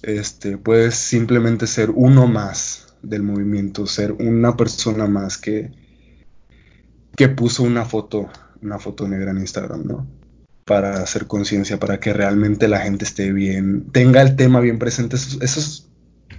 [0.02, 5.72] Este, puedes simplemente ser uno más del movimiento, ser una persona más que,
[7.16, 8.28] que puso una foto,
[8.62, 10.06] una foto negra en Instagram, ¿no?
[10.64, 15.16] Para hacer conciencia, para que realmente la gente esté bien, tenga el tema bien presente.
[15.16, 15.88] Eso, es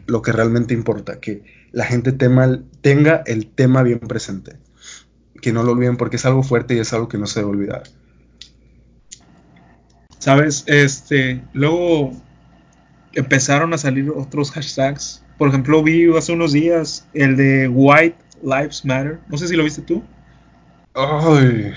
[0.05, 4.57] lo que realmente importa, que la gente tema, tenga el tema bien presente.
[5.41, 7.51] Que no lo olviden porque es algo fuerte y es algo que no se debe
[7.51, 7.83] olvidar.
[10.19, 12.11] Sabes, este, luego
[13.13, 15.23] empezaron a salir otros hashtags.
[15.37, 19.19] Por ejemplo, vi hace unos días el de White Lives Matter.
[19.29, 20.03] No sé si lo viste tú.
[20.93, 21.73] Ay.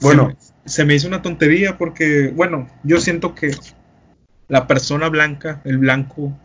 [0.00, 0.36] Bueno.
[0.66, 3.50] Se me, hizo una tontería porque, bueno, yo siento que
[4.46, 6.38] la persona blanca, el blanco,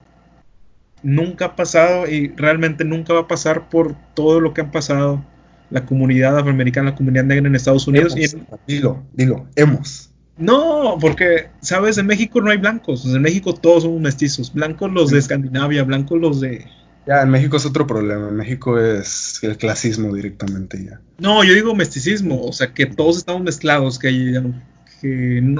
[1.03, 5.23] nunca ha pasado y realmente nunca va a pasar por todo lo que han pasado
[5.69, 8.15] la comunidad afroamericana, la comunidad negra en Estados Unidos.
[8.17, 8.25] y
[8.65, 10.09] Dilo, dilo, hemos.
[10.37, 11.97] No, porque, ¿sabes?
[11.97, 13.05] En México no hay blancos.
[13.05, 14.53] En México todos somos mestizos.
[14.53, 16.67] Blancos los de Escandinavia, blancos los de...
[17.07, 18.27] Ya, en México es otro problema.
[18.29, 20.99] En México es el clasismo directamente ya.
[21.19, 22.43] No, yo digo mesticismo.
[22.43, 24.41] O sea, que todos estamos mezclados, que,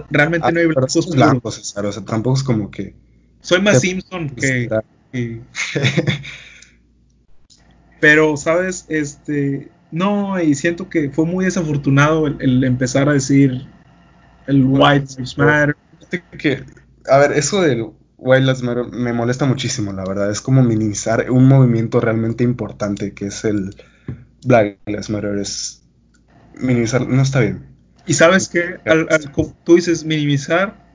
[0.09, 1.09] realmente no hay blancos.
[1.15, 2.95] blancos, o sea, tampoco es como que...
[3.41, 4.69] Soy más Simpson que...
[8.01, 8.85] Pero, ¿sabes?
[8.89, 9.69] Este...
[9.91, 13.67] No, y siento que fue muy desafortunado el empezar a decir
[14.47, 15.75] el White Lives Matter.
[16.37, 16.63] Que,
[17.07, 17.87] a ver, eso del
[18.17, 20.31] White Lives Matter me molesta muchísimo, la verdad.
[20.31, 23.75] Es como minimizar un movimiento realmente importante que es el
[24.45, 25.37] Black Lives Matter.
[25.37, 25.83] Es
[26.55, 27.65] minimizar, no está bien.
[28.07, 28.79] Y sabes que
[29.63, 30.85] tú dices minimizar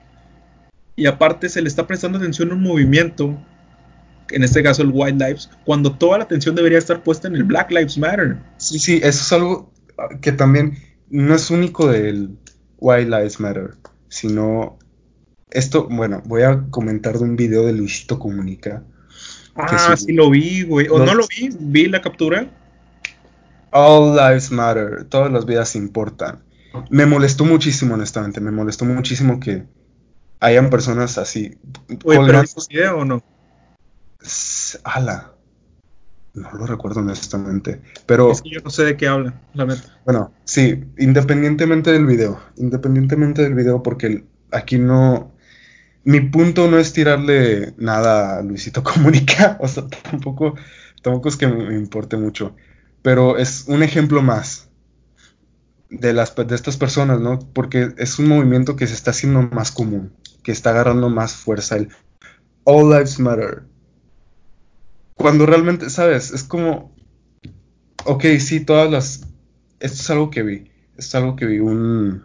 [0.96, 3.36] y aparte se le está prestando atención a un movimiento,
[4.30, 7.44] en este caso el White Lives, cuando toda la atención debería estar puesta en el
[7.44, 8.38] Black Lives Matter.
[8.58, 9.72] Sí, sí, eso es algo
[10.20, 10.78] que también
[11.08, 12.36] no es único del,
[12.80, 13.76] Why Lives Matter,
[14.08, 14.78] sino
[15.50, 18.82] esto, bueno, voy a comentar de un video de Luisito Comunica.
[19.56, 20.88] Ah, sí lo vi, güey.
[20.88, 22.48] O no, lo vi, vi la captura.
[23.72, 26.42] All lives matter, todas las vidas importan.
[26.88, 29.64] Me molestó muchísimo, honestamente, me molestó muchísimo que
[30.40, 31.58] hayan personas así.
[32.04, 33.22] Oye, pero video o no?
[34.84, 35.32] Ala.
[36.34, 37.80] No lo recuerdo honestamente.
[38.06, 38.30] Pero.
[38.30, 39.98] Es que yo no sé de qué habla, la neta.
[40.04, 42.40] Bueno, sí, independientemente del video.
[42.56, 45.32] Independientemente del video, porque aquí no.
[46.04, 49.58] Mi punto no es tirarle nada a Luisito Comunica.
[49.60, 50.54] O sea, tampoco,
[51.02, 52.54] tampoco es que me importe mucho.
[53.02, 54.68] Pero es un ejemplo más
[55.90, 57.38] de, las, de estas personas, ¿no?
[57.52, 60.12] Porque es un movimiento que se está haciendo más común,
[60.42, 61.76] que está agarrando más fuerza.
[61.76, 61.88] El
[62.64, 63.64] All Lives Matter
[65.20, 66.30] cuando realmente, ¿sabes?
[66.30, 66.94] Es como,
[68.06, 69.20] ok, sí, todas las...
[69.78, 72.24] Esto es algo que vi, es algo que vi, un,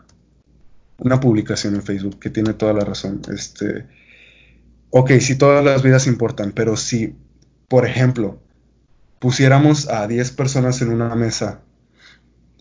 [0.98, 3.22] una publicación en Facebook que tiene toda la razón.
[3.34, 3.86] Este,
[4.91, 7.16] ok, sí, todas las vidas importan, pero si,
[7.68, 8.39] por ejemplo,
[9.20, 11.62] pusiéramos a 10 personas en una mesa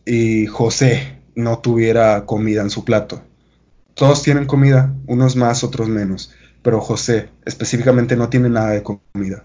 [0.05, 3.23] y José no tuviera comida en su plato,
[3.95, 6.33] todos tienen comida, unos más, otros menos,
[6.63, 9.45] pero José específicamente no tiene nada de comida.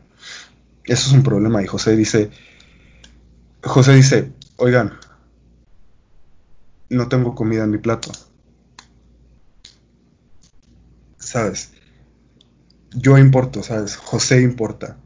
[0.90, 1.62] Eso es un problema.
[1.62, 2.32] Y José dice,
[3.62, 4.94] José dice, oigan,
[6.90, 8.12] no tengo comida en mi plato.
[11.20, 11.74] ¿Sabes?
[12.96, 13.98] Yo importo, ¿sabes?
[13.98, 14.98] José importa.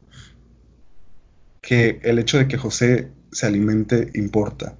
[1.60, 4.78] Que el hecho de que José se alimente importa.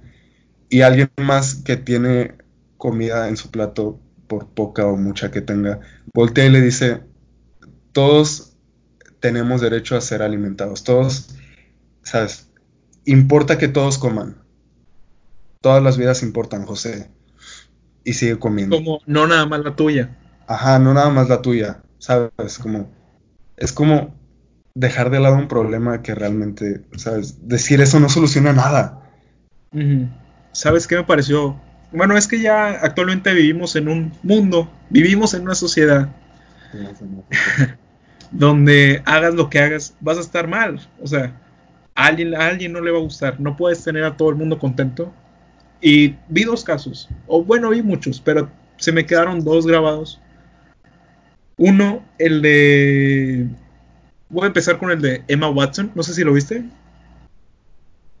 [0.69, 2.33] Y alguien más que tiene
[2.77, 5.81] comida en su plato, por poca o mucha que tenga,
[6.15, 7.03] voltea y le dice,
[7.91, 8.54] todos
[9.25, 10.83] tenemos derecho a ser alimentados.
[10.83, 11.35] Todos,
[12.03, 12.47] ¿sabes?
[13.05, 14.35] Importa que todos coman.
[15.61, 17.09] Todas las vidas importan, José.
[18.03, 18.75] Y sigue comiendo.
[18.75, 20.15] Como no nada más la tuya.
[20.45, 21.81] Ajá, no nada más la tuya.
[21.97, 22.59] ¿Sabes?
[22.59, 22.91] Como.
[23.57, 24.13] Es como
[24.75, 27.47] dejar de lado un problema que realmente, ¿sabes?
[27.47, 29.09] Decir eso no soluciona nada.
[30.51, 31.59] ¿Sabes qué me pareció?
[31.91, 36.09] Bueno, es que ya actualmente vivimos en un mundo, vivimos en una sociedad
[38.37, 40.79] donde hagas lo que hagas, vas a estar mal.
[41.01, 41.33] O sea,
[41.95, 43.39] a alguien, a alguien no le va a gustar.
[43.39, 45.13] No puedes tener a todo el mundo contento.
[45.81, 50.19] Y vi dos casos, o bueno, vi muchos, pero se me quedaron dos grabados.
[51.57, 53.47] Uno, el de
[54.29, 55.91] voy a empezar con el de Emma Watson.
[55.95, 56.65] No sé si lo viste.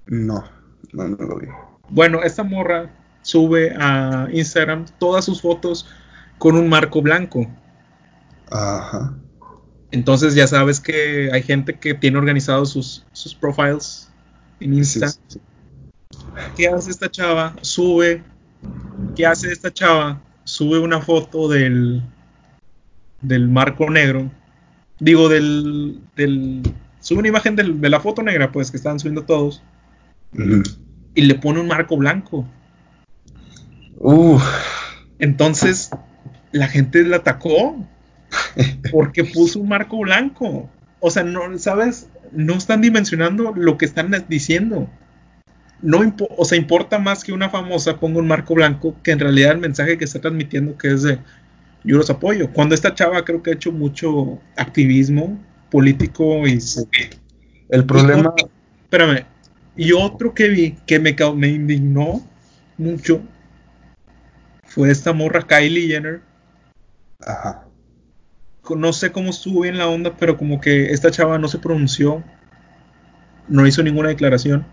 [0.05, 0.43] No,
[0.93, 1.47] no, no lo vi.
[1.89, 2.91] Bueno, esta morra
[3.21, 5.87] sube a Instagram todas sus fotos
[6.37, 7.47] con un marco blanco.
[8.51, 9.13] Ajá.
[9.91, 14.09] Entonces ya sabes que hay gente que tiene organizados sus, sus profiles
[14.59, 15.07] en Insta.
[15.09, 15.41] Sí, sí, sí.
[16.55, 17.55] ¿Qué hace esta chava?
[17.61, 18.23] Sube.
[19.15, 20.21] ¿Qué hace esta chava?
[20.43, 22.01] Sube una foto del,
[23.21, 24.31] del marco negro.
[24.99, 26.61] Digo, del, del.
[26.99, 29.61] Sube una imagen del- de la foto negra, pues, que estaban subiendo todos.
[31.13, 32.45] Y le pone un marco blanco.
[33.97, 34.43] Uf.
[35.19, 35.89] Entonces,
[36.51, 37.77] la gente la atacó.
[38.91, 40.69] Porque puso un marco blanco.
[40.99, 42.07] O sea, no, ¿sabes?
[42.31, 44.89] No están dimensionando lo que están diciendo.
[45.81, 49.19] No impo- o sea, importa más que una famosa ponga un marco blanco que en
[49.19, 51.19] realidad el mensaje que está transmitiendo que es de
[51.83, 52.51] yo los apoyo.
[52.51, 55.37] Cuando esta chava creo que ha hecho mucho activismo
[55.69, 56.59] político y
[57.69, 58.33] El problema.
[58.83, 59.25] espérame,
[59.75, 62.21] y otro que vi que me, me indignó
[62.77, 63.21] mucho
[64.63, 66.21] fue esta morra Kylie Jenner.
[67.25, 67.64] Ajá.
[68.75, 72.23] No sé cómo estuvo bien la onda, pero como que esta chava no se pronunció,
[73.47, 74.65] no hizo ninguna declaración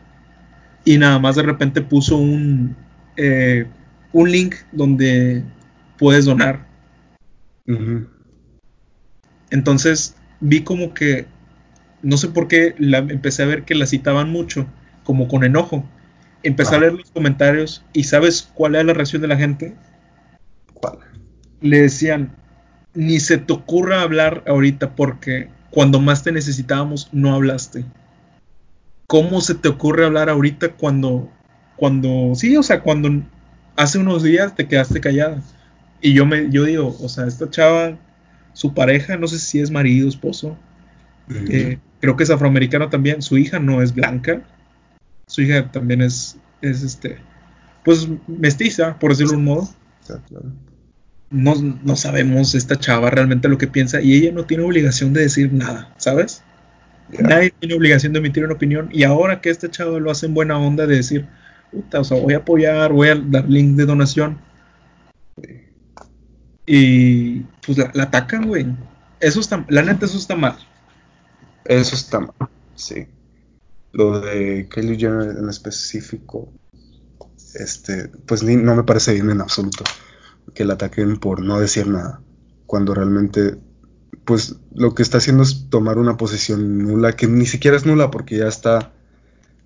[0.84, 2.76] y nada más de repente puso un,
[3.16, 3.66] eh,
[4.12, 5.45] un link donde
[5.99, 6.66] puedes donar.
[9.51, 11.26] Entonces vi como que,
[12.03, 14.66] no sé por qué, la, empecé a ver que la citaban mucho,
[15.05, 15.84] como con enojo.
[16.43, 19.74] Empecé a leer los comentarios y ¿sabes cuál era la reacción de la gente?
[20.74, 20.99] ¿Cuál?
[21.62, 22.34] le decían,
[22.95, 27.84] ni se te ocurra hablar ahorita porque cuando más te necesitábamos no hablaste.
[29.07, 31.30] ¿Cómo se te ocurre hablar ahorita cuando,
[31.76, 33.22] cuando, sí, o sea, cuando
[33.76, 35.43] hace unos días te quedaste callada?
[36.01, 37.99] Y yo me, yo digo, o sea, esta chava,
[38.53, 40.57] su pareja, no sé si es marido, esposo,
[41.30, 44.43] eh, creo que es afroamericano también, su hija no es blanca,
[45.26, 47.18] su hija también es, es este,
[47.84, 49.68] pues mestiza, por decirlo de un modo
[50.28, 50.53] claro.
[51.33, 55.22] No, no sabemos esta chava realmente lo que piensa y ella no tiene obligación de
[55.22, 56.43] decir nada, ¿sabes?
[57.18, 60.35] Nadie tiene obligación de emitir una opinión y ahora que esta chava lo hace en
[60.35, 61.26] buena onda de decir,
[61.70, 64.39] puta, o sea, voy a apoyar, voy a dar link de donación
[66.66, 68.66] y pues la, la atacan, güey.
[69.20, 70.57] Eso está, la neta, eso está mal.
[71.64, 72.49] Eso está mal.
[72.74, 73.07] Sí.
[73.93, 76.53] Lo de Kylie Jenner en específico.
[77.55, 79.85] Este, pues ni, no me parece bien en absoluto
[80.55, 82.22] que la ataquen por no decir nada.
[82.66, 83.59] Cuando realmente,
[84.24, 88.11] pues lo que está haciendo es tomar una posición nula, que ni siquiera es nula
[88.11, 88.93] porque ya está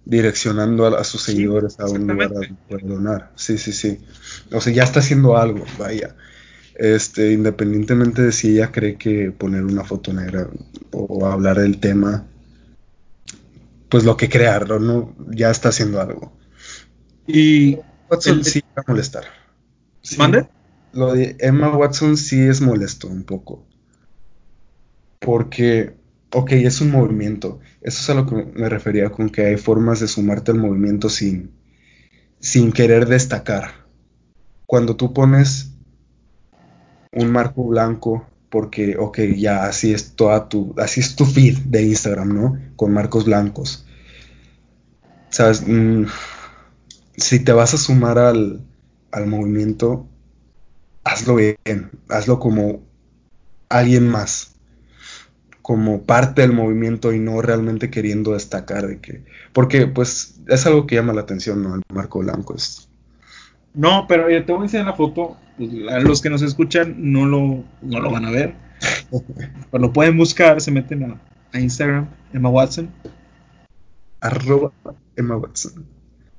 [0.04, 2.48] direccionando a, a sus Sí, seguidores a un lugar a exactamente.
[2.48, 3.32] donde poder donar.
[3.36, 4.00] Sí, sí, sí.
[4.52, 6.16] O sea, ya está haciendo algo, vaya.
[6.74, 10.48] Este, independientemente de si ella cree que poner una foto negra
[10.92, 12.26] o hablar del tema,
[13.88, 15.14] pues lo que crearlo, ¿no?
[15.30, 16.32] Ya está haciendo algo.
[17.26, 17.78] Y
[18.10, 19.24] Watson el- sí va a molestar.
[20.02, 20.16] Sí.
[20.18, 20.48] ¿Mande?
[20.96, 23.62] Lo de Emma Watson sí es molesto un poco.
[25.20, 25.94] Porque,
[26.32, 27.60] ok, es un movimiento.
[27.82, 31.10] Eso es a lo que me refería con que hay formas de sumarte al movimiento
[31.10, 31.50] sin,
[32.40, 33.84] sin querer destacar.
[34.64, 35.72] Cuando tú pones
[37.12, 41.82] un marco blanco, porque, ok, ya así es toda tu, así es tu feed de
[41.82, 42.58] Instagram, ¿no?
[42.76, 43.86] Con marcos blancos.
[45.28, 45.62] ¿Sabes?
[45.66, 46.04] Mm,
[47.16, 48.62] si te vas a sumar al,
[49.12, 50.08] al movimiento,
[51.06, 52.82] hazlo bien, hazlo como
[53.68, 54.56] alguien más,
[55.62, 60.86] como parte del movimiento y no realmente queriendo destacar de que, porque pues es algo
[60.86, 61.74] que llama la atención, ¿no?
[61.76, 62.90] El marco blanco es,
[63.74, 65.38] No, pero eh, te voy a enseñar la foto.
[65.90, 68.56] a los que nos escuchan no lo, no lo van a ver.
[69.70, 72.94] Pero lo pueden buscar, se meten a, a Instagram, Emma Watson.
[74.20, 74.72] arroba
[75.16, 75.88] Emma Watson.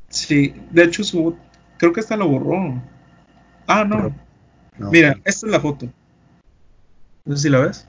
[0.10, 1.42] Sí, de hecho su
[1.78, 2.84] creo que hasta lo borró.
[3.68, 4.27] Ah, no.
[4.78, 5.88] No, Mira, esta es la foto.
[7.26, 7.88] No sé si la ves.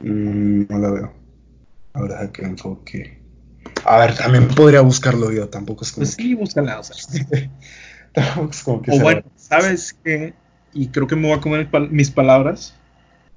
[0.00, 1.12] mm, no la veo.
[1.94, 3.18] Ahora que enfoque.
[3.84, 6.96] A ver, también podría buscarlo yo, tampoco es como Pues sí, búscala, o sea.
[7.30, 7.50] que,
[8.12, 10.34] tampoco es como que O sea- bueno, ¿sabes qué?
[10.72, 12.74] Y creo que me voy a comer mis palabras.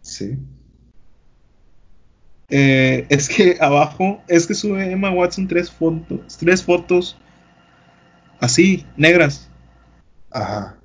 [0.01, 0.37] Sí.
[2.49, 7.17] Eh, es que abajo, es que sube Emma Watson tres fotos, tres fotos
[8.39, 9.49] así, negras.
[10.31, 10.77] Ajá.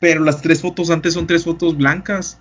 [0.00, 2.40] Pero las tres fotos antes son tres fotos blancas.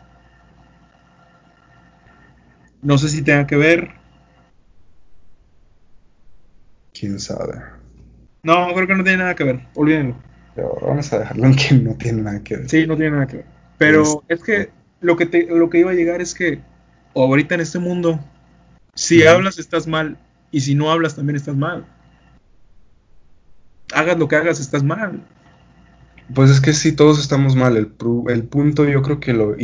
[2.81, 3.89] No sé si tenga que ver.
[6.93, 7.61] Quién sabe.
[8.43, 9.67] No, creo que no tiene nada que ver.
[9.75, 10.15] Olvídenlo.
[10.55, 12.69] Pero vamos a dejarlo en que no tiene nada que ver.
[12.69, 13.45] Sí, no tiene nada que ver.
[13.77, 14.69] Pero es que
[15.01, 16.61] lo que, te, lo que iba a llegar es que
[17.15, 18.19] ahorita en este mundo
[18.93, 20.17] Si hablas estás mal
[20.51, 21.85] y si no hablas también estás mal.
[23.93, 25.21] Hagas lo que hagas estás mal.
[26.33, 27.77] Pues es que sí, todos estamos mal.
[27.77, 27.93] El,
[28.29, 29.55] el punto, yo creo que lo,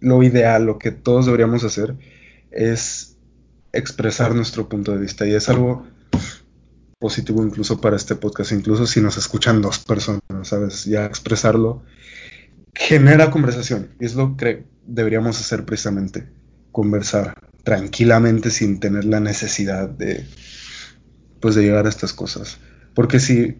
[0.00, 1.96] lo ideal, lo que todos deberíamos hacer,
[2.50, 3.16] es
[3.72, 5.26] expresar nuestro punto de vista.
[5.26, 5.86] Y es algo
[6.98, 10.84] positivo incluso para este podcast, incluso si nos escuchan dos personas, ¿sabes?
[10.84, 11.82] Ya expresarlo
[12.74, 13.90] genera conversación.
[14.00, 16.28] Y es lo que deberíamos hacer precisamente.
[16.72, 20.26] Conversar tranquilamente sin tener la necesidad de,
[21.40, 22.58] pues, de llegar a estas cosas.
[22.94, 23.58] Porque si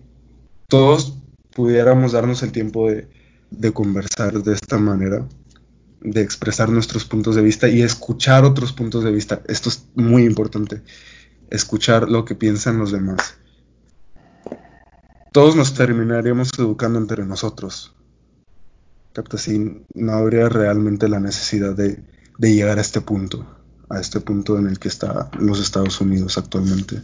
[0.68, 1.18] todos
[1.54, 3.08] pudiéramos darnos el tiempo de,
[3.50, 5.26] de conversar de esta manera,
[6.00, 9.40] de expresar nuestros puntos de vista y escuchar otros puntos de vista.
[9.46, 10.82] Esto es muy importante,
[11.50, 13.36] escuchar lo que piensan los demás.
[15.32, 17.94] Todos nos terminaríamos educando entre nosotros.
[19.32, 22.02] Así no habría realmente la necesidad de,
[22.38, 23.46] de llegar a este punto,
[23.88, 27.02] a este punto en el que están los Estados Unidos actualmente.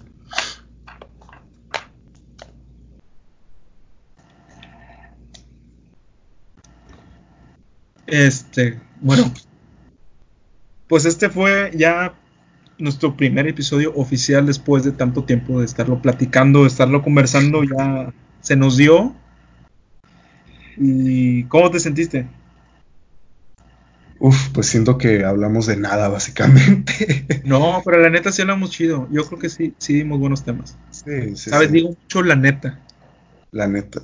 [8.11, 9.33] Este, bueno,
[10.89, 12.15] pues este fue ya
[12.79, 18.13] nuestro primer episodio oficial después de tanto tiempo de estarlo platicando, de estarlo conversando, ya
[18.41, 19.15] se nos dio.
[20.77, 22.27] ¿Y cómo te sentiste?
[24.19, 27.27] Uf, pues siento que hablamos de nada, básicamente.
[27.45, 29.09] No, pero la neta sí hablamos chido.
[29.11, 30.77] Yo creo que sí, sí dimos buenos temas.
[30.91, 31.51] Sí, sí.
[31.51, 31.73] ¿Sabes?
[31.73, 32.81] Digo mucho la neta.
[33.51, 34.01] La neta.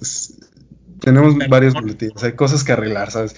[1.01, 2.23] Tenemos varios boletines.
[2.25, 3.37] Hay cosas que arreglar, ¿sabes?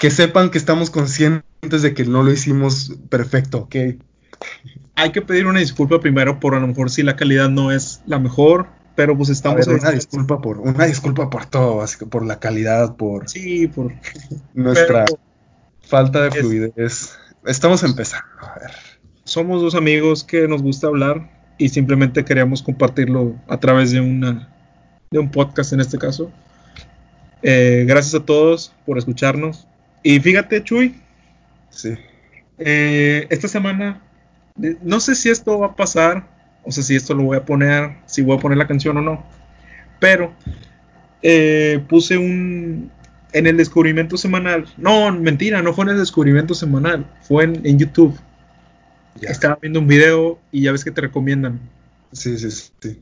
[0.00, 3.76] Que sepan que estamos conscientes de que no lo hicimos perfecto, ¿ok?
[4.96, 8.00] Hay que pedir una disculpa primero por a lo mejor si la calidad no es
[8.06, 9.66] la mejor, pero pues estamos...
[9.66, 13.28] Ver, una disculpa por, una disculpa por todo, por la calidad, por...
[13.28, 13.92] Sí, por...
[14.54, 15.04] Nuestra
[15.82, 17.18] falta de fluidez.
[17.44, 18.70] Estamos empezando, a ver.
[19.24, 24.48] Somos dos amigos que nos gusta hablar y simplemente queríamos compartirlo a través de una
[25.10, 26.32] de un podcast en este caso.
[27.42, 29.66] Eh, gracias a todos por escucharnos.
[30.02, 30.94] Y fíjate, Chuy.
[31.70, 31.94] Sí.
[32.58, 34.02] Eh, esta semana,
[34.82, 36.26] no sé si esto va a pasar,
[36.62, 39.02] o sea, si esto lo voy a poner, si voy a poner la canción o
[39.02, 39.24] no.
[39.98, 40.34] Pero
[41.22, 42.90] eh, puse un.
[43.32, 44.66] En el descubrimiento semanal.
[44.76, 47.06] No, mentira, no fue en el descubrimiento semanal.
[47.22, 48.18] Fue en, YouTube.
[49.20, 51.60] Estaba viendo un video y ya ves que te recomiendan.
[52.10, 53.00] Sí, sí, sí.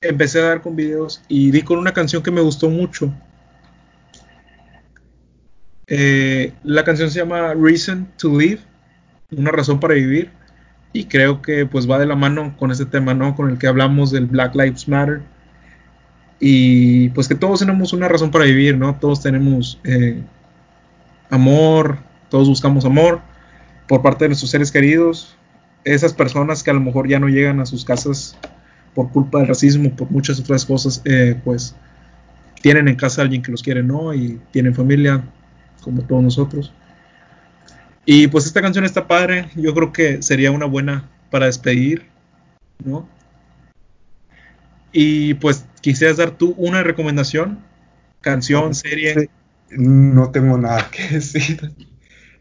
[0.00, 3.12] Empecé a dar con videos y di con una canción que me gustó mucho
[5.86, 8.60] eh, la canción se llama Reason to Live,
[9.30, 10.30] una razón para vivir,
[10.92, 13.34] y creo que pues va de la mano con ese tema, ¿no?
[13.34, 15.22] Con el que hablamos del Black Lives Matter.
[16.40, 18.94] Y pues que todos tenemos una razón para vivir, ¿no?
[18.96, 20.22] Todos tenemos eh,
[21.30, 23.20] amor, todos buscamos amor
[23.88, 25.36] por parte de nuestros seres queridos,
[25.84, 28.38] esas personas que a lo mejor ya no llegan a sus casas
[28.94, 31.74] por culpa del racismo, por muchas otras cosas, eh, pues
[32.62, 34.14] tienen en casa a alguien que los quiere, ¿no?
[34.14, 35.22] Y tienen familia,
[35.84, 36.72] como todos nosotros.
[38.06, 42.06] Y pues esta canción está padre, yo creo que sería una buena para despedir,
[42.84, 43.08] ¿no?
[44.92, 47.60] Y pues quisieras dar tú una recomendación,
[48.20, 49.30] canción, serie.
[49.70, 51.72] No tengo nada que decir,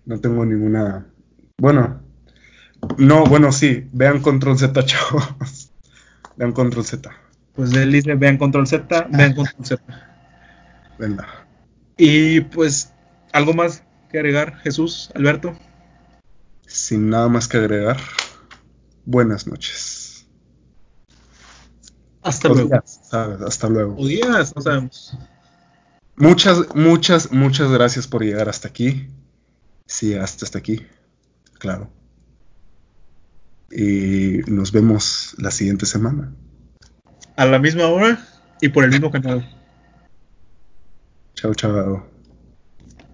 [0.05, 1.07] no tengo ninguna...
[1.57, 2.01] Bueno,
[2.97, 5.71] no, bueno, sí, vean Control Z, chavos.
[6.35, 7.09] Vean Control Z.
[7.55, 9.83] Pues él dice, vean Control Z, vean Control Z.
[10.97, 11.27] Venga.
[11.97, 12.92] Y pues
[13.33, 15.57] ¿Algo más que agregar, Jesús, Alberto?
[16.67, 17.97] Sin nada más que agregar,
[19.05, 20.27] buenas noches.
[22.21, 22.71] Hasta luego.
[22.71, 23.95] hasta luego.
[23.97, 25.17] O días, no sabemos.
[26.15, 29.07] Muchas, muchas, muchas gracias por llegar hasta aquí.
[29.87, 30.85] Sí, hasta hasta aquí,
[31.57, 31.89] claro.
[33.71, 36.31] Y nos vemos la siguiente semana.
[37.35, 38.23] A la misma hora
[38.61, 39.59] y por el mismo canal.
[41.33, 42.12] Chao, chao.